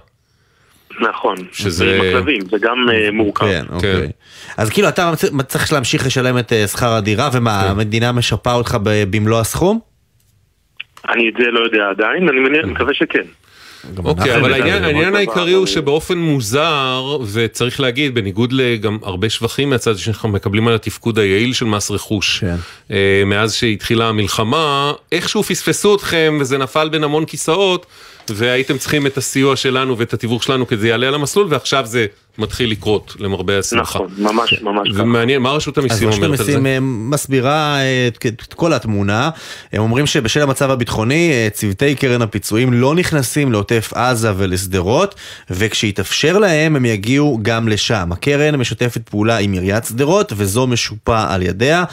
[1.01, 1.35] נכון.
[1.51, 3.45] שזה- עם הכלבים, זה גם אה, מורכב.
[3.45, 4.09] כן, אוקיי.
[4.57, 5.11] אז כאילו אתה
[5.47, 7.69] צריך להמשיך לשלם את אה, שכר הדירה, ומה, כן.
[7.71, 9.79] המדינה משפה אותך ב- במלוא הסכום?
[11.09, 13.21] אני את זה לא יודע עדיין, אני מניח- מקווה שכן.
[13.97, 20.29] אוקיי, אבל העניין, העיקרי הוא שבאופן מוזר, וצריך להגיד, בניגוד לגם הרבה שבחים מהצד שאנחנו
[20.29, 22.43] מקבלים על התפקוד היעיל של מס רכוש,
[22.91, 27.85] אה, מאז שהתחילה המלחמה, איכשהו פספסו אתכם וזה נפל בין המון כיסאות,
[28.29, 32.05] והייתם צריכים את הסיוע שלנו ואת התיווך שלנו כדי יעלה על המסלול, ועכשיו זה
[32.41, 33.81] מתחיל לקרות, למרבה השמחה.
[33.81, 35.01] נכון, ממש ממש ככה.
[35.01, 36.51] ומעניין, מה רשות אז המיסים רשות אומרת על זה?
[36.51, 39.29] המיסים אה, מסבירה אה, את את כל התמונה.
[39.73, 45.15] הם אומרים שבשל המצב הביטחוני, אה, צוותי קרן הפיצויים לא נכנסים לעוטף עזה ולשדרות,
[45.49, 48.09] וכשיתאפשר להם, הם יגיעו גם לשם.
[48.11, 51.83] הקרן משתפת פעולה עם עיריית שדרות, וזו משופה על ידיה.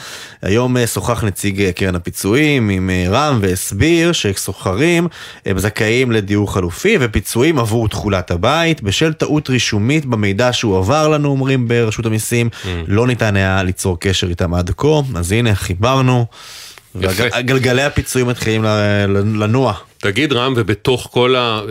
[0.41, 5.07] היום שוחח נציג קרן הפיצויים עם רם והסביר שסוחרים
[5.45, 8.81] הם זכאים לדיור חלופי ופיצויים עבור תכולת הבית.
[8.81, 12.49] בשל טעות רישומית במידע שהועבר לנו, אומרים ברשות המיסים,
[12.87, 16.25] לא ניתן היה ליצור קשר איתם עד כה, אז הנה, חיברנו.
[17.01, 17.23] יפה.
[17.39, 18.63] וגלגלי הפיצויים מתחילים
[19.39, 19.73] לנוע.
[19.97, 21.61] תגיד רם, ובתוך כל ה...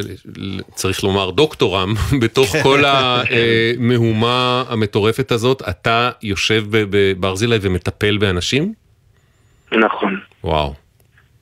[0.74, 8.72] צריך לומר דוקטור רם, בתוך כל המהומה המטורפת הזאת, אתה יושב בברזילי ומטפל באנשים?
[9.72, 10.20] נכון.
[10.44, 10.74] וואו.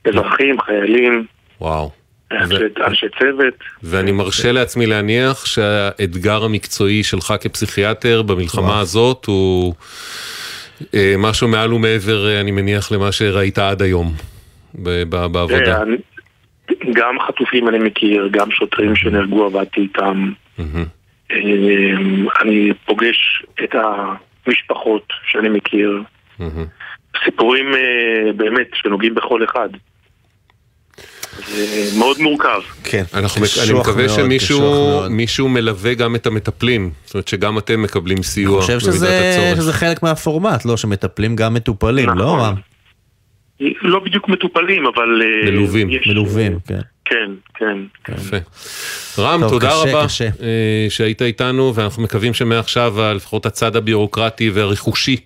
[0.09, 1.27] אזרחים, חיילים,
[1.61, 1.91] וואו.
[2.33, 2.55] אנשי
[2.87, 3.55] אנשי צוות.
[3.83, 8.81] ואני מרשה לעצמי להניח שהאתגר המקצועי שלך כפסיכיאטר במלחמה וואו.
[8.81, 9.75] הזאת הוא
[10.95, 14.13] אה, משהו מעל ומעבר, אה, אני מניח, למה שראית עד היום
[15.09, 15.83] בעבודה.
[15.83, 15.97] אני-
[16.95, 20.31] גם חטופים אני מכיר, גם שוטרים שנהרגו עבדתי איתם.
[22.43, 23.75] אני פוגש את
[24.47, 26.03] המשפחות שאני מכיר.
[27.25, 29.69] סיפורים אה, באמת שנוגעים בכל אחד.
[31.57, 32.61] זה מאוד מורכב.
[32.85, 33.05] כן.
[33.15, 38.83] אנחנו, אני מקווה שמישהו מלווה גם את המטפלים, זאת אומרת שגם אתם מקבלים סיוע במידת
[38.83, 38.99] הצורך.
[39.39, 40.77] אני חושב שזה חלק מהפורמט, לא?
[40.77, 42.41] שמטפלים גם מטופלים, לא נכון.
[42.41, 42.55] רם?
[43.83, 45.23] לא בדיוק מטופלים, אבל...
[45.23, 45.91] אה, מלווים.
[45.91, 46.81] יש- מלווים, כן.
[47.05, 47.31] כן,
[48.05, 48.13] כן.
[48.15, 48.37] יפה.
[49.19, 50.25] רם, טוב, תודה קשה, רבה קשה.
[50.25, 55.17] אה, שהיית איתנו, ואנחנו מקווים שמעכשיו לפחות הצד הביורוקרטי והרכושי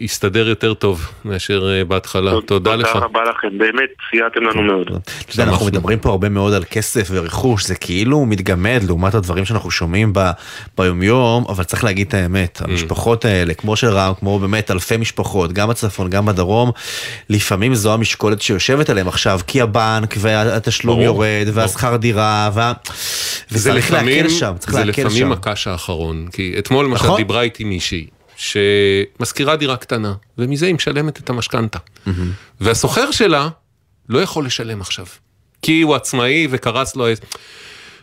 [0.00, 2.32] יסתדר יותר טוב מאשר אה, בהתחלה.
[2.46, 2.86] תודה לך.
[2.92, 4.86] תודה רבה לכם, באמת סייעתם לנו מאוד.
[4.86, 9.44] אתה יודע, אנחנו מדברים פה הרבה מאוד על כסף ורכוש, זה כאילו מתגמד לעומת הדברים
[9.44, 10.12] שאנחנו שומעים
[10.78, 12.64] ביומיום, אבל צריך להגיד את האמת, Mm.
[12.64, 16.70] המשפחות האלה, כמו של רם, כמו באמת אלפי משפחות, גם בצפון, גם בדרום,
[17.30, 22.72] לפעמים זו המשקולת שיושבת עליהם עכשיו, כי הבנק והתשלום יורד, והשכר דירה, וה...
[23.48, 25.32] זה וצריך לפעמים, להקל שם, צריך זה להקל לפעמים שם.
[25.32, 27.16] הקש האחרון, כי אתמול למשל נכון.
[27.16, 28.06] דיברה איתי מישהי
[28.40, 31.78] שמשכירה דירה קטנה, ומזה היא משלמת את המשכנתה.
[32.60, 33.48] והסוחר שלה
[34.08, 35.06] לא יכול לשלם עכשיו,
[35.62, 37.06] כי הוא עצמאי וקרס לו...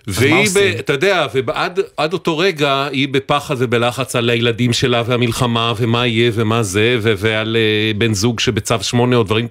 [0.07, 0.57] והיא, ב?
[0.57, 6.31] אתה יודע, ועד עד אותו רגע היא בפחד ובלחץ על הילדים שלה והמלחמה ומה יהיה
[6.33, 9.47] ומה זה, ו, ועל אה, בן זוג שבצו שמונה או דברים,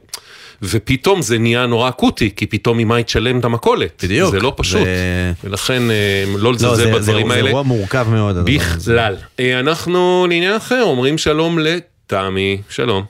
[0.63, 4.05] ופתאום זה נהיה נורא אקוטי, כי פתאום ממה היא תשלם את המכולת.
[4.05, 4.31] בדיוק.
[4.31, 4.85] זה לא פשוט.
[4.85, 7.43] זה- ולכן אה, לא לא, לזלזל זה- בדברים זה- האלה.
[7.43, 8.37] זה אירוע מורכב מאוד.
[8.45, 9.17] בכלל.
[9.41, 13.05] אה, אנחנו לעניין אחר אומרים שלום לתמי, שלום.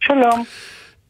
[0.00, 0.44] שלום.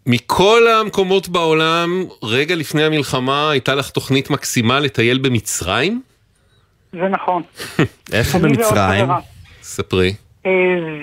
[0.06, 6.02] מכל המקומות בעולם, רגע לפני המלחמה הייתה לך תוכנית מקסימה לטייל במצרים?
[6.92, 7.42] זה נכון.
[8.12, 9.06] איפה במצרים?
[9.62, 10.14] ספרי.
[10.46, 10.50] אה,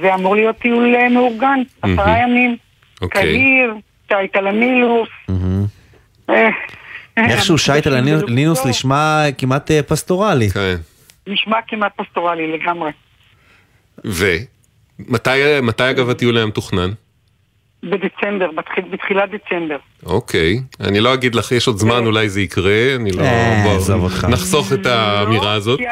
[0.01, 2.17] זה אמור להיות טיול מאורגן, עשרה.
[2.23, 2.57] ימים.
[3.01, 3.21] אוקיי.
[3.23, 3.73] קהיר,
[4.11, 5.09] שייט על הנילוס.
[6.29, 6.49] אה,
[7.17, 7.93] איכשהו שייט על
[8.27, 10.49] הנילוס נשמע כמעט אה, פסטורלי.
[10.49, 10.75] כן.
[11.27, 12.91] נשמע כמעט פסטורלי לגמרי.
[14.05, 15.29] ומתי
[15.61, 16.89] מתי אגב הטיול היה מתוכנן?
[17.83, 19.77] בדצמבר, בתחיל- בתחילת דצמבר.
[20.05, 23.21] אוקיי, אני לא אגיד לך, יש עוד זמן, אולי זה יקרה, אני לא...
[23.23, 24.25] אה, בוא, עזוב אותך.
[24.29, 25.79] נחסוך את האמירה הזאת.
[25.79, 25.85] כי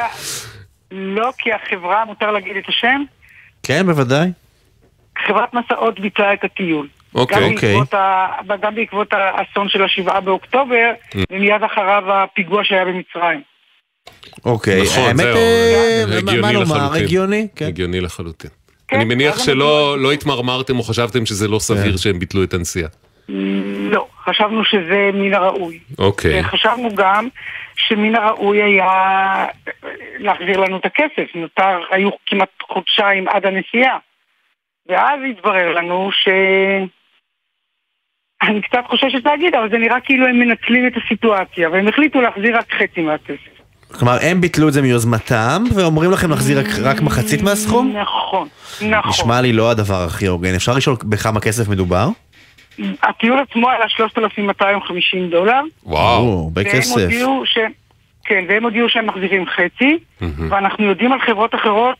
[0.90, 3.02] לא כי החברה, מותר להגיד את השם,
[3.62, 4.28] כן, בוודאי.
[5.26, 6.88] חברת מסעות ביצעה את הטיול.
[7.14, 7.36] אוקיי.
[7.46, 7.68] גם אוקיי.
[7.74, 8.28] בעקבות ה-
[8.60, 11.16] גם בעקבות האסון של השבעה באוקטובר, Mm.
[11.32, 13.40] ומיד אחריו הפיגוע שהיה במצרים.
[14.44, 17.04] אוקיי, נכון, האמת, זהו, אה, מה- הגיוני מה לומר, לחלוטין.
[17.04, 17.64] הגיוני, כן.
[17.66, 18.50] הגיוני לחלוטין.
[18.88, 22.88] כן, אני מניח שלא לא התמרמרתם או חשבתם שזה לא סביר שהם ביטלו את הנסיעה.
[23.90, 25.78] לא, חשבנו שזה מן הראוי.
[25.98, 26.42] אוקיי.
[26.42, 27.28] חשבנו גם
[27.76, 29.46] שמן הראוי היה
[30.18, 31.34] להחזיר לנו את הכסף.
[31.34, 33.98] נותר, היו כמעט חודשיים עד הנסיעה.
[34.88, 36.28] ואז התברר לנו ש...
[38.42, 42.56] אני קצת חוששת להגיד, אבל זה נראה כאילו הם מנצלים את הסיטואציה, והם החליטו להחזיר
[42.58, 43.50] רק חצי מהכסף.
[43.98, 47.96] כלומר, הם ביטלו את זה מיוזמתם, ואומרים לכם להחזיר רק- רק מחצית מהסכום?
[47.96, 48.48] נכון,
[48.90, 49.10] נכון.
[49.10, 50.54] נשמע לי לא הדבר הכי הוגן.
[50.54, 52.08] אפשר לשאול בכמה כסף מדובר?
[53.02, 55.60] הטיול עצמו עלה 3,250 דולר.
[55.84, 57.00] וואו, הרבה והם כסף.
[57.00, 57.58] הודיעו ש...
[58.24, 59.98] כן, והם הודיעו שהם מחזירים חצי,
[60.50, 61.96] ואנחנו יודעים על חברות אחרות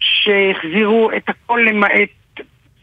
[0.00, 2.08] שהחזירו את הכל למעט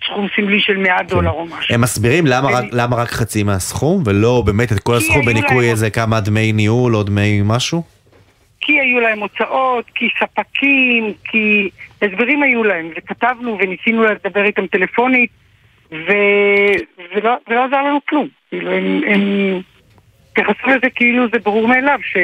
[0.06, 1.76] סכום סמלי של 100 דולר או משהו.
[1.76, 5.90] הם מסבירים למה רק- למה רק חצי מהסכום, ולא באמת את כל הסכום בניכוי איזה
[5.90, 7.84] כמה דמי ניהול או דמי משהו?
[8.62, 11.70] כי היו להם הוצאות, כי ספקים, כי
[12.02, 15.30] הסברים היו להם, וכתבנו וניסינו לדבר איתם טלפונית,
[15.92, 16.12] ו...
[17.16, 18.28] ולא, ולא עזר לנו כלום.
[18.50, 19.22] כאילו, הם, הם
[20.32, 22.18] התייחסו לזה כאילו זה ברור מאליו, ש...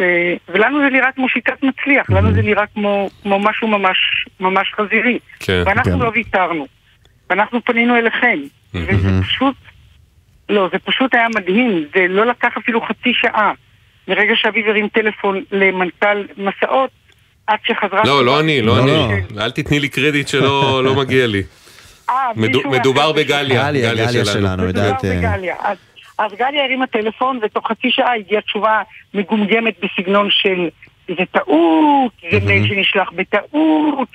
[0.00, 0.04] ו-
[0.48, 3.96] ולנו זה נראה כמו שיטת מצליח, לנו זה נראה כמו, כמו משהו ממש,
[4.40, 5.18] ממש חזירי.
[5.40, 5.62] כן.
[5.66, 5.98] ואנחנו כן.
[5.98, 6.66] לא ויתרנו.
[7.30, 8.38] ואנחנו פנינו אליכם.
[8.74, 9.54] וזה פשוט,
[10.48, 13.52] לא, זה פשוט היה מדהים, זה לא לקח אפילו חצי שעה.
[14.08, 16.90] מרגע שאביב הרים טלפון למנכ"ל מסעות,
[17.46, 18.02] עד שחזרה...
[18.04, 19.22] לא, לא אני, לא לא, אני.
[19.40, 21.42] אל תתני לי קרדיט שלא לא מגיע לי.
[22.10, 25.04] אה, מדו- מדובר בגליה, גליה, גליה שלנו, מדובר יודעת...
[25.04, 25.54] אה, בגליה.
[25.60, 25.76] אז,
[26.18, 28.82] אז גליה הרימה טלפון, ותוך חצי שעה הגיעה תשובה
[29.14, 30.68] מגומגמת בסגנון של
[31.08, 34.08] זה טעות, זה מייל שנשלח בטעות.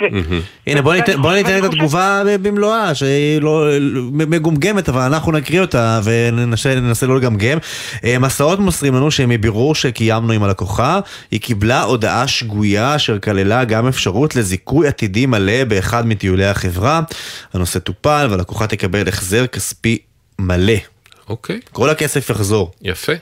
[0.68, 3.66] הנה בוא ניתן, את התגובה במלואה, שהיא לא
[4.12, 7.58] מגומגמת, אבל אנחנו נקריא אותה וננסה ננסה לא לגמגם.
[8.04, 11.00] אה, מסעות מוסרים לנו שמבירור שקיימנו עם הלקוחה,
[11.32, 17.02] היא קיבלה הודעה שגויה אשר כללה גם אפשרות לזיכוי עתידי מלא באחד מטיולי החברה.
[17.54, 19.98] הנושא טופל והלקוחה תקבל החזר כספי
[20.40, 20.74] מלא.
[21.32, 21.60] אוקיי.
[21.72, 22.72] כל הכסף יחזור.
[22.82, 23.14] יפה.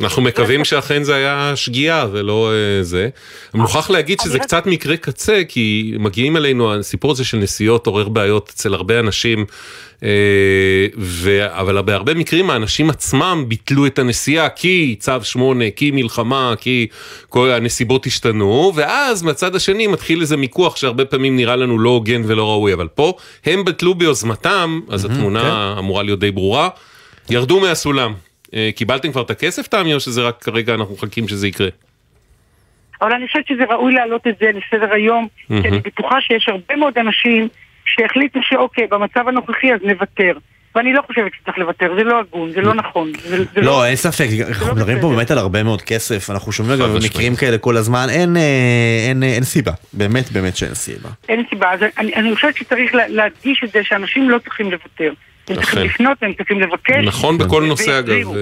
[0.00, 3.08] אנחנו מקווים שאכן זה היה שגיאה ולא אה, זה.
[3.54, 8.08] אני מוכרח להגיד שזה קצת מקרה קצה, כי מגיעים אלינו, הסיפור הזה של נסיעות עורר
[8.08, 9.44] בעיות אצל הרבה אנשים,
[10.02, 10.08] אה,
[10.98, 11.46] ו...
[11.60, 16.86] אבל בהרבה מקרים האנשים עצמם ביטלו את הנסיעה כי צו 8, כי מלחמה, כי
[17.28, 22.22] כל הנסיבות השתנו, ואז מהצד השני מתחיל איזה מיקוח שהרבה פעמים נראה לנו לא הוגן
[22.26, 23.12] ולא ראוי, אבל פה
[23.44, 26.68] הם ביטלו ביוזמתם, אז התמונה אמורה להיות די ברורה,
[27.30, 28.14] ירדו מהסולם.
[28.54, 31.68] אה, קיבלתם כבר את הכסף תמי או שזה רק כרגע אנחנו מחכים שזה יקרה?
[33.02, 36.76] אבל אני חושבת שזה ראוי להעלות את זה לסדר היום, כי אני בטוחה שיש הרבה
[36.76, 37.48] מאוד אנשים
[37.84, 40.32] שהחליטו שאוקיי, במצב הנוכחי אז נוותר.
[40.74, 43.12] ואני לא חושבת שצריך לוותר, זה לא הגון, זה לא נכון.
[43.24, 46.80] זה, זה לא, אין ספק, אנחנו מדברים פה באמת על הרבה מאוד כסף, אנחנו שומעים
[46.80, 51.08] גם במקרים כאלה כל הזמן, אין, אה, אין, אין סיבה, באמת באמת שאין סיבה.
[51.28, 55.12] אין סיבה, אז אני, אני חושבת שצריך להדגיש את זה שאנשים לא צריכים לוותר.
[55.48, 57.04] הם צריכים לפנות, הם צריכים לבקש.
[57.04, 58.32] נכון בכל נושא אגב,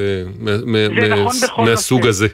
[1.43, 2.29] נכון מהסוג הזה.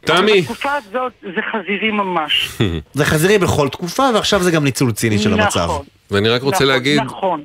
[0.00, 0.40] תמי.
[0.40, 2.48] בתקופה הזאת זה חזירי ממש.
[2.94, 5.64] זה חזירי בכל תקופה, ועכשיו זה גם ניצול ציני של המצב.
[5.64, 5.84] נכון.
[6.10, 7.44] ואני רק רוצה להגיד, נכון.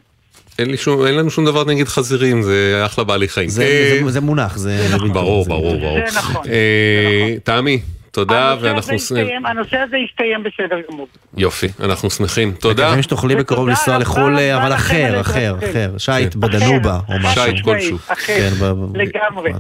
[0.60, 3.50] אין, לי שום, אין לנו שום דבר נגד חזירים, זה אחלה בעלי חיים.
[3.50, 4.88] זה, אה, זה, זה מונח, זה...
[4.94, 5.14] נכון.
[5.14, 6.00] ברור, ברור, ברור.
[6.08, 6.46] זה נכון.
[6.50, 7.82] אה, תמי,
[8.12, 8.94] תודה, ואנחנו...
[8.94, 11.08] הסתיים, הנושא הזה יסתיים בסדר גמור.
[11.38, 12.52] יופי, אנחנו שמחים.
[12.52, 12.84] תודה.
[12.84, 15.98] מקווים שתוכלי בקרוב לנסוע לחו"ל, אבל אחר, אחר, אחר.
[15.98, 17.44] שייט בדנובה או משהו.
[17.44, 17.98] שייט כלשהו.
[17.98, 18.50] כן,
[18.94, 19.52] לגמרי.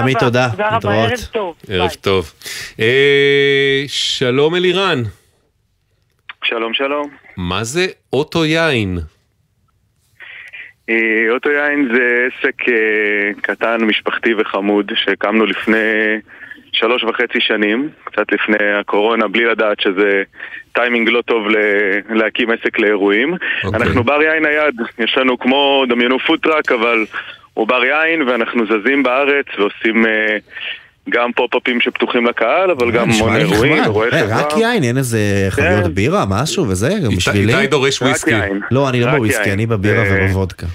[0.00, 0.48] תמי, תודה.
[0.50, 1.54] תודה רבה, ערב טוב.
[1.68, 2.32] ערב טוב.
[2.80, 5.02] אה, שלום אלירן.
[6.44, 7.08] שלום, שלום.
[7.36, 8.98] מה זה אוטו יין?
[10.90, 10.94] אה,
[11.30, 12.74] אוטו יין זה עסק אה,
[13.42, 15.76] קטן, משפחתי וחמוד, שהקמנו לפני
[16.78, 20.22] שלוש וחצי שנים, קצת לפני הקורונה, בלי לדעת שזה
[20.72, 23.32] טיימינג לא טוב ל- להקים עסק לאירועים.
[23.64, 23.80] אוקיי.
[23.80, 23.82] Okay.
[23.82, 27.06] אנחנו בר יין נייד, יש לנו כמו, דמיינו food truck, אבל
[27.54, 30.06] הוא בר יין ואנחנו זזים בארץ ועושים...
[30.06, 30.36] אה,
[31.10, 33.82] גם פופ-אפים שפתוחים לקהל, אבל גם המון אירועים.
[33.84, 34.40] אירועי אה, חברה.
[34.40, 35.18] רק יין, אין איזה
[35.50, 37.54] חביות בירה, משהו וזה, גם בשבילי.
[37.54, 38.30] איתי דורש וויסקי.
[38.70, 39.52] לא, אני לא בוויסקי.
[39.52, 40.66] אני בבירה אה, ובוודקה.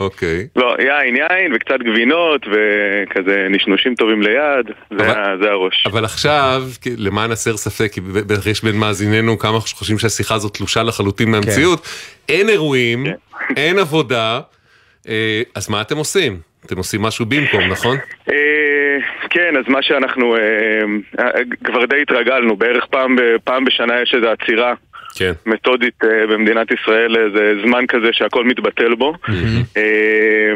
[0.00, 0.46] אוקיי.
[0.56, 4.66] לא, יין, יין וקצת גבינות וכזה נשנושים טובים ליד,
[4.98, 5.84] זה ה- זה הראש.
[5.86, 6.62] אבל עכשיו,
[6.96, 11.86] למען הסר ספק, כי בטח יש בין מאזיננו כמה שחושבים שהשיחה הזאת תלושה לחלוטין מהמציאות,
[12.28, 13.04] אין אירועים,
[13.56, 14.40] אין עבודה,
[15.08, 16.38] אה, אז מה אתם עושים?
[16.66, 17.96] אתם עושים משהו במקום, נכון?
[18.30, 18.34] אה,
[19.30, 21.28] כן, אז מה שאנחנו אה,
[21.64, 24.74] כבר די התרגלנו, בערך פעם, פעם בשנה יש איזו עצירה
[25.18, 25.32] כן.
[25.46, 29.12] מתודית אה, במדינת ישראל, איזה זמן כזה שהכל מתבטל בו.
[29.76, 30.52] אה,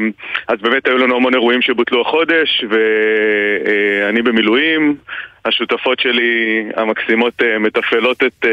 [0.48, 4.96] אז באמת היו לנו המון אירועים שבוטלו החודש, ואני במילואים.
[5.44, 8.46] השותפות שלי המקסימות אה, מתפעלות את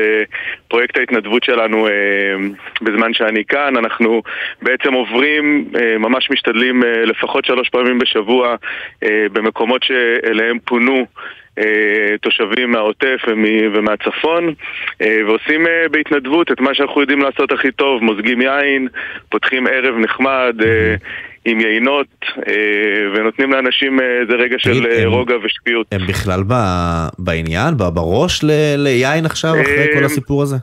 [0.68, 1.88] פרויקט ההתנדבות שלנו
[2.82, 3.78] בזמן שאני כאן.
[3.78, 4.22] אנחנו
[4.62, 8.56] בעצם עוברים, ממש משתדלים לפחות שלוש פעמים בשבוע
[9.32, 11.06] במקומות שאליהם פונו
[12.22, 14.54] תושבים מהעוטף ומ- ומהצפון
[15.02, 18.88] אה, ועושים אה, בהתנדבות את מה שאנחנו יודעים לעשות הכי טוב, מוזגים יין,
[19.30, 20.96] פותחים ערב נחמד אה,
[21.46, 22.08] עם יינות
[22.48, 22.54] אה,
[23.16, 25.88] ונותנים לאנשים אה, איזה רגע של אה, הם- רוגע ושפיות.
[25.92, 26.40] הם בכלל
[27.20, 30.56] בעניין, בראש ל- ליין עכשיו, אחרי כל אה, הסיפור הזה?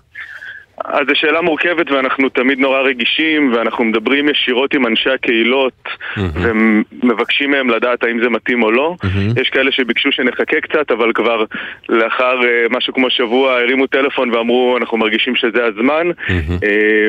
[0.84, 7.50] אז זו שאלה מורכבת ואנחנו תמיד נורא רגישים ואנחנו מדברים ישירות עם אנשי הקהילות ומבקשים
[7.50, 8.94] מהם לדעת האם זה מתאים או לא.
[9.36, 11.44] יש כאלה שביקשו שנחכה קצת אבל כבר
[11.88, 16.10] לאחר אה, משהו כמו שבוע הרימו טלפון ואמרו אנחנו מרגישים שזה הזמן.
[16.30, 17.08] אה,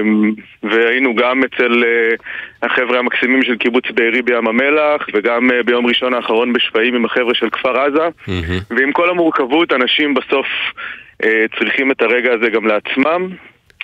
[0.63, 2.15] והיינו גם אצל אה,
[2.63, 7.33] החבר'ה המקסימים של קיבוץ בארי בים המלח וגם אה, ביום ראשון האחרון בשפיים עם החבר'ה
[7.33, 8.07] של כפר עזה.
[8.69, 10.47] ועם כל המורכבות אנשים בסוף
[11.59, 13.29] צריכים את הרגע הזה גם לעצמם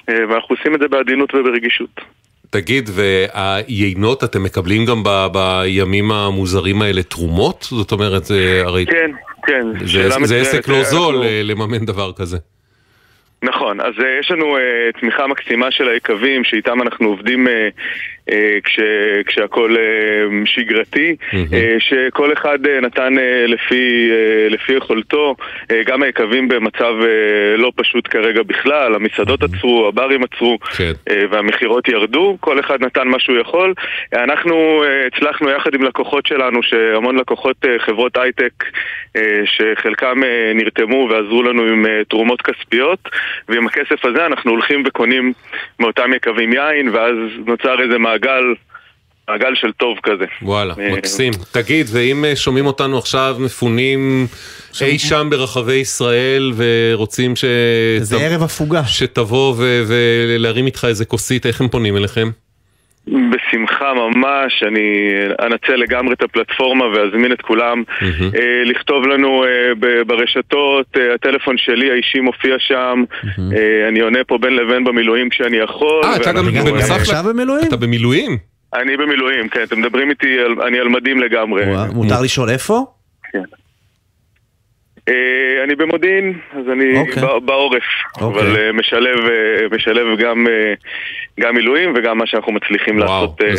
[0.07, 2.01] ואנחנו עושים את זה בעדינות וברגישות.
[2.49, 7.67] תגיד, והיינות אתם מקבלים גם ב- בימים המוזרים האלה תרומות?
[7.71, 8.85] זאת אומרת, זה הרי...
[8.85, 9.11] כן,
[9.45, 9.65] כן.
[9.85, 10.47] זה, זה מצוינת.
[10.47, 12.37] עסק לא אנחנו- זול אה, לממן דבר כזה.
[13.43, 17.51] נכון, אז יש לנו uh, תמיכה מקסימה של היקבים שאיתם אנחנו עובדים uh,
[18.63, 18.79] כש,
[19.25, 19.79] כשהכול uh,
[20.45, 21.35] שגרתי, uh,
[21.79, 23.13] שכל אחד נתן
[23.47, 24.09] לפי,
[24.49, 25.35] לפי יכולתו,
[25.85, 26.93] גם היקבים במצב
[27.57, 30.91] לא פשוט כרגע בכלל, המסעדות עצרו, הברים עצרו כן.
[31.31, 33.73] והמכירות ירדו, כל אחד נתן מה שהוא יכול.
[34.13, 38.63] אנחנו הצלחנו יחד עם לקוחות שלנו, שהמון לקוחות חברות הייטק
[39.45, 40.21] שחלקם
[40.55, 42.99] נרתמו ועזרו לנו עם תרומות כספיות
[43.49, 45.33] ועם הכסף הזה אנחנו הולכים וקונים
[45.79, 47.15] מאותם יקבים יין ואז
[47.45, 48.43] נוצר איזה מעגל,
[49.29, 50.25] מעגל של טוב כזה.
[50.41, 51.33] וואלה, אה, מקסים.
[51.51, 54.27] תגיד, ואם אה, שומעים אותנו עכשיו מפונים
[54.81, 57.45] אי שם ברחבי ישראל ורוצים ש...
[57.99, 58.85] זה ערב הפוגה.
[58.85, 62.29] שתבוא ו- ולהרים איתך איזה כוסית, איך הם פונים אליכם?
[63.07, 65.09] בשמחה ממש, אני
[65.41, 68.09] אנצל לגמרי את הפלטפורמה ואזמין את כולם אה,
[68.65, 69.49] לכתוב לנו אה,
[69.79, 73.03] ב- ברשתות, אה, הטלפון שלי האישי מופיע שם,
[73.39, 76.01] אה, אני עונה פה בין לבין במילואים כשאני יכול.
[76.03, 77.23] אה, אתה גם בנוסף...
[77.25, 77.67] במילואים?
[77.67, 78.37] אתה במילואים?
[78.73, 81.63] אני במילואים, כן, אתם מדברים איתי, על- אני על מדים לגמרי.
[81.93, 82.85] מותר לשאול איפה?
[83.35, 83.39] אה,
[85.63, 87.23] אני במודיעין, אז אני אוקיי.
[87.23, 87.83] ב- בעורף,
[88.17, 90.73] אבל אה, משלב, אה, משלב גם, אה,
[91.39, 93.49] גם מילואים וגם מה שאנחנו מצליחים לעשות אה,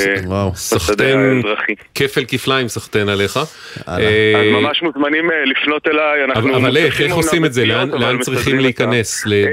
[0.74, 1.72] בשדה האזרחי.
[1.95, 3.36] כפל כפליים סחטיין עליך.
[3.86, 6.40] אז אה, ממש מוזמנים אה, לפנות אליי, אנחנו...
[6.51, 7.66] אבל אבל איך, איך עושים את זה?
[7.66, 8.59] לאן צריכים.
[8.59, 9.26] להיכנס?
[9.26, 9.49] ל- אה,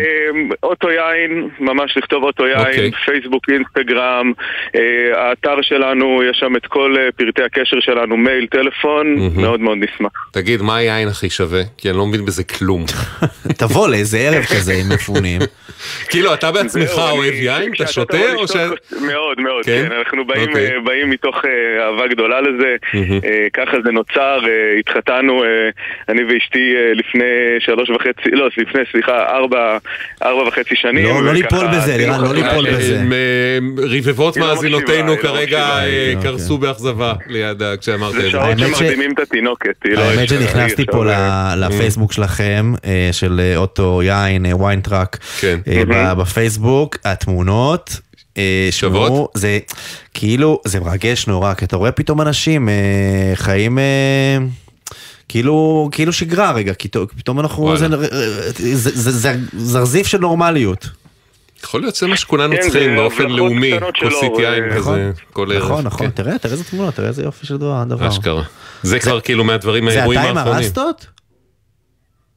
[0.64, 2.92] אוטו יין, ממש לכתוב אוטו יין, אוקיי.
[3.06, 4.32] פייסבוק, אינסטגרם,
[4.76, 4.82] אה,
[5.28, 10.12] האתר שלנו, יש שם את כל אה, פרטי הקשר שלנו, מייל, טלפון, מאוד מאוד נשמח.
[10.34, 11.62] תגיד, מה היין הכי שווה?
[11.82, 12.86] כי אני לא מבין בזה כלום.
[13.62, 15.42] תבוא לאיזה ערב כזה עם מפונים.
[16.10, 17.72] כאילו, אתה בעצמך אוהב יין?
[17.76, 18.18] אתה שותה
[19.02, 19.86] מאוד מאוד, כן?
[19.90, 19.92] כן.
[19.92, 21.02] אנחנו באים, אוקיי.
[21.02, 22.76] אה, מתוך אה, אהבה גדולה לזה.
[22.96, 24.40] אה, ככה זה נוצר,
[24.80, 25.44] התחתנו,
[26.10, 27.24] אני ואשתי לפני
[27.60, 29.78] שלוש וחצי, לא, לפני, סליחה, ארבע,
[30.24, 31.06] ארבע וחצי שנים.
[31.06, 33.02] לא, לא ליפול בזה, לירן, לא ליפול בזה.
[33.98, 35.80] רבבות לא מאזינותינו לא כרגע
[36.16, 38.30] לא- קרסו באכזבה לידה כשאמרת את זה זה.
[38.30, 40.02] שעות שמרדימים את התינוקת, לא...
[40.02, 41.06] האמת שנכנסתי פה
[41.72, 45.56] אה, לפייסבוק שלכם, אה, של אה, אוטו יין, ויין טראק, אה,
[45.88, 48.00] ב- בפייסבוק, התמונות.
[48.72, 49.60] שמעו, זה
[50.14, 52.74] כאילו, זה מרגש נורא, כי אתה רואה פתאום אנשים אה,
[53.36, 54.38] חיים אה,
[55.30, 57.88] כאילו, כאילו שגרה רגע, כי פתאום- אנחנו, זה,
[58.76, 60.90] זה, זה, זה זרזיף של נורמליות.
[61.64, 65.00] יכול להיות שזה מה שכולנו כן, צריכים זה באופן לאומי, כוסית יין כזה נכון.
[65.34, 65.64] כל ערב.
[65.64, 66.12] נכון, נכון, כן.
[66.24, 68.08] תראה, תראה איזה תמונות, תראה איזה יופי של דבר.
[68.08, 68.44] אשכרה.
[68.84, 70.64] זה כבר כאילו מהדברים, זה מהאירועים אתה עם האחרונים.
[70.64, 71.06] הרסטות?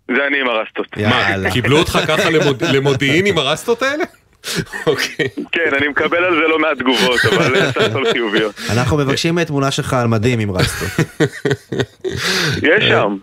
[0.09, 0.87] זה אני עם הרסטות.
[0.97, 4.05] מה, קיבלו אותך ככה למוד- למודיעין עם הרסטות האלה?
[4.87, 5.29] אוקיי.
[5.53, 8.55] כן, אני מקבל על זה לא מעט תגובות, אבל סך הכל חיוביות.
[8.73, 11.07] אנחנו מבקשים תמונה שלך על מדים עם רסטות.
[12.63, 13.17] יש שם.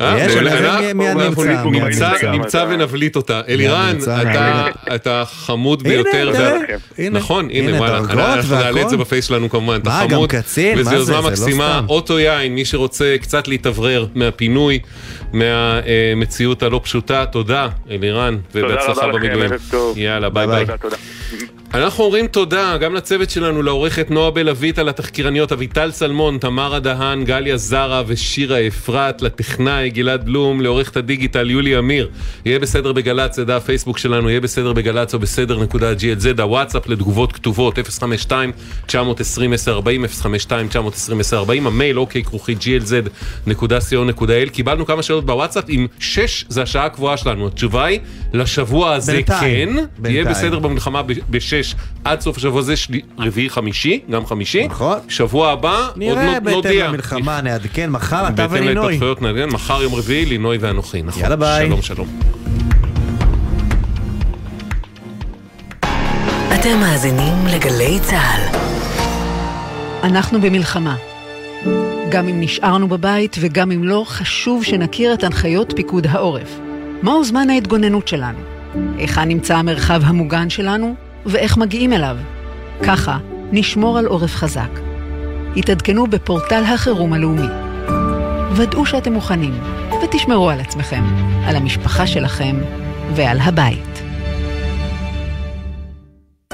[0.00, 1.42] אה, יש, אנחנו- מיד אנחנו
[2.32, 3.40] נמצא, ונבליט אותה.
[3.48, 3.96] אלירן,
[4.94, 6.32] אתה- חמוד ביותר.
[7.10, 7.98] נכון, הנה, וואלה.
[7.98, 8.16] אנחנו
[8.56, 8.88] נעלה את.
[8.90, 10.30] זה בפייס שלנו כמובן, אתה מה, גם חמוד.
[10.30, 10.78] קצין?
[10.78, 11.80] וזו מה יוזמה לא מקסימה.
[11.88, 14.78] אוטו יין, מי שרוצה קצת להתאוורר מהפינוי,
[15.32, 19.52] מהמציאות הלא פשוטה, תודה, אלירן, תודה ובהצלחה רבה לכם, במילואים.
[19.52, 19.98] ערב טוב.
[19.98, 20.64] יאללה, ביי ביי.
[21.74, 27.56] אנחנו אומרים תודה גם לצוות שלנו, לעורכת נועה בלווית, לתחקירניות אביטל סלמון, תמרה דהן, גליה
[27.56, 32.08] זרה ושירה אפרת, לטכנאי גלעד בלום, לעורכת הדיגיטל יולי אמיר.
[32.44, 36.88] יהיה בסדר בגל"צ, זה דף הפייסבוק שלנו, יהיה בסדר בגל"צ או בסדר נקודה glz, הוואטסאפ
[36.88, 37.78] לתגובות כתובות,
[38.88, 38.90] 052-920-1040,
[40.22, 44.50] 052-920-1040, המייל אוקיי כרוכי glz.co.il.
[44.52, 48.00] קיבלנו כמה שאלות בוואטסאפ, אם 6 זה השעה הקבועה שלנו, התשובה היא,
[48.32, 49.68] לשבוע הזה בינתיים.
[49.68, 50.26] כן, יהיה בינתיים.
[50.26, 51.57] בסדר במלחמה ב-6
[52.04, 54.66] עד סוף השבוע הזה, שלי- רביעי חמישי, גם חמישי.
[54.66, 54.98] נכון.
[55.08, 56.88] שבוע הבא, עוד נראה נו- בהתאם נודיע.
[56.88, 58.84] למלחמה, נעדכן מחר, אתה בהתאם ולינוי.
[58.86, 61.22] להתפתחויות נעדכן, מחר יום רביעי, לינוי ואנוכי, נכון.
[61.22, 61.66] יאללה, ביי.
[61.66, 62.20] שלום, שלום.
[66.54, 68.56] אתם מאזינים לגלי צה"ל.
[70.02, 70.96] אנחנו במלחמה.
[72.10, 76.58] גם אם נשארנו בבית וגם אם לא, חשוב שנכיר את הנחיות פיקוד העורף.
[77.02, 78.38] מהו זמן ההתגוננות שלנו?
[78.98, 80.94] היכן נמצא המרחב המוגן שלנו?
[81.26, 82.16] ואיך מגיעים אליו?
[82.82, 83.18] ככה
[83.52, 84.70] נשמור על עורף חזק.
[85.56, 87.48] התעדכנו בפורטל החירום הלאומי.
[88.56, 89.60] ודאו שאתם מוכנים,
[90.04, 91.04] ותשמרו על עצמכם,
[91.46, 92.56] על המשפחה שלכם
[93.14, 94.02] ועל הבית.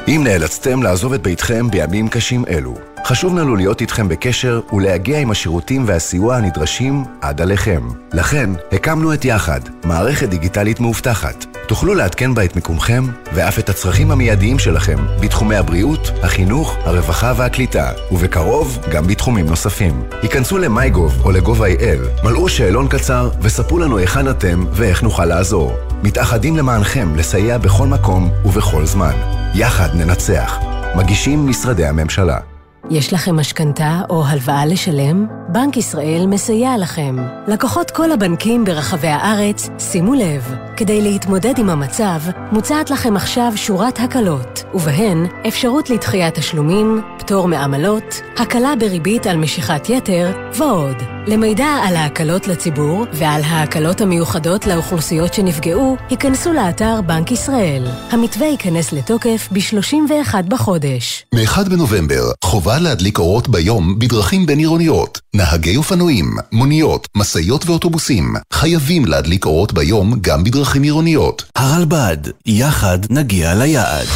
[0.09, 5.31] אם נאלצתם לעזוב את ביתכם בימים קשים אלו, חשוב לנו להיות איתכם בקשר ולהגיע עם
[5.31, 7.89] השירותים והסיוע הנדרשים עד עליכם.
[8.13, 11.54] לכן, הקמנו את יחד, מערכת דיגיטלית מאובטחת.
[11.67, 13.05] תוכלו לעדכן בה את מיקומכם
[13.35, 20.03] ואף את הצרכים המיידיים שלכם בתחומי הבריאות, החינוך, הרווחה והקליטה, ובקרוב גם בתחומים נוספים.
[20.23, 25.77] היכנסו ל-MyGov או ל-gov.il, מלאו שאלון קצר וספרו לנו היכן אתם ואיך נוכל לעזור.
[26.03, 29.15] מתאחדים למענכם לסייע בכל מקום ובכל זמן.
[29.55, 30.59] יחד ננצח.
[30.97, 32.54] מגישים משרדי הממשלה.
[32.91, 35.27] יש לכם משכנתה או הלוואה לשלם?
[35.49, 37.17] בנק ישראל מסייע לכם.
[37.49, 42.21] לקוחות כל הבנקים ברחבי הארץ, שימו לב, כדי להתמודד עם המצב,
[42.53, 49.89] מוצעת לכם עכשיו שורת הקלות, ובהן אפשרות לדחיית תשלומים, פטור מעמלות, הקלה בריבית על משיכת
[49.89, 50.97] יתר, ועוד.
[51.27, 57.87] למידע על ההקלות לציבור ועל ההקלות המיוחדות לאוכלוסיות שנפגעו, היכנסו לאתר בנק ישראל.
[58.11, 61.27] המתווה ייכנס לתוקף ב-31 בחודש.
[61.35, 62.33] מ-1 בנובמבר,
[62.75, 65.21] חובה להדליק אורות ביום בדרכים בין-עירוניות.
[65.35, 71.45] נהגי אופנועים, מוניות, משאיות ואוטובוסים חייבים להדליק אורות ביום גם בדרכים עירוניות.
[71.57, 72.17] הרלב"ד,
[72.47, 74.07] יחד נגיע ליעד.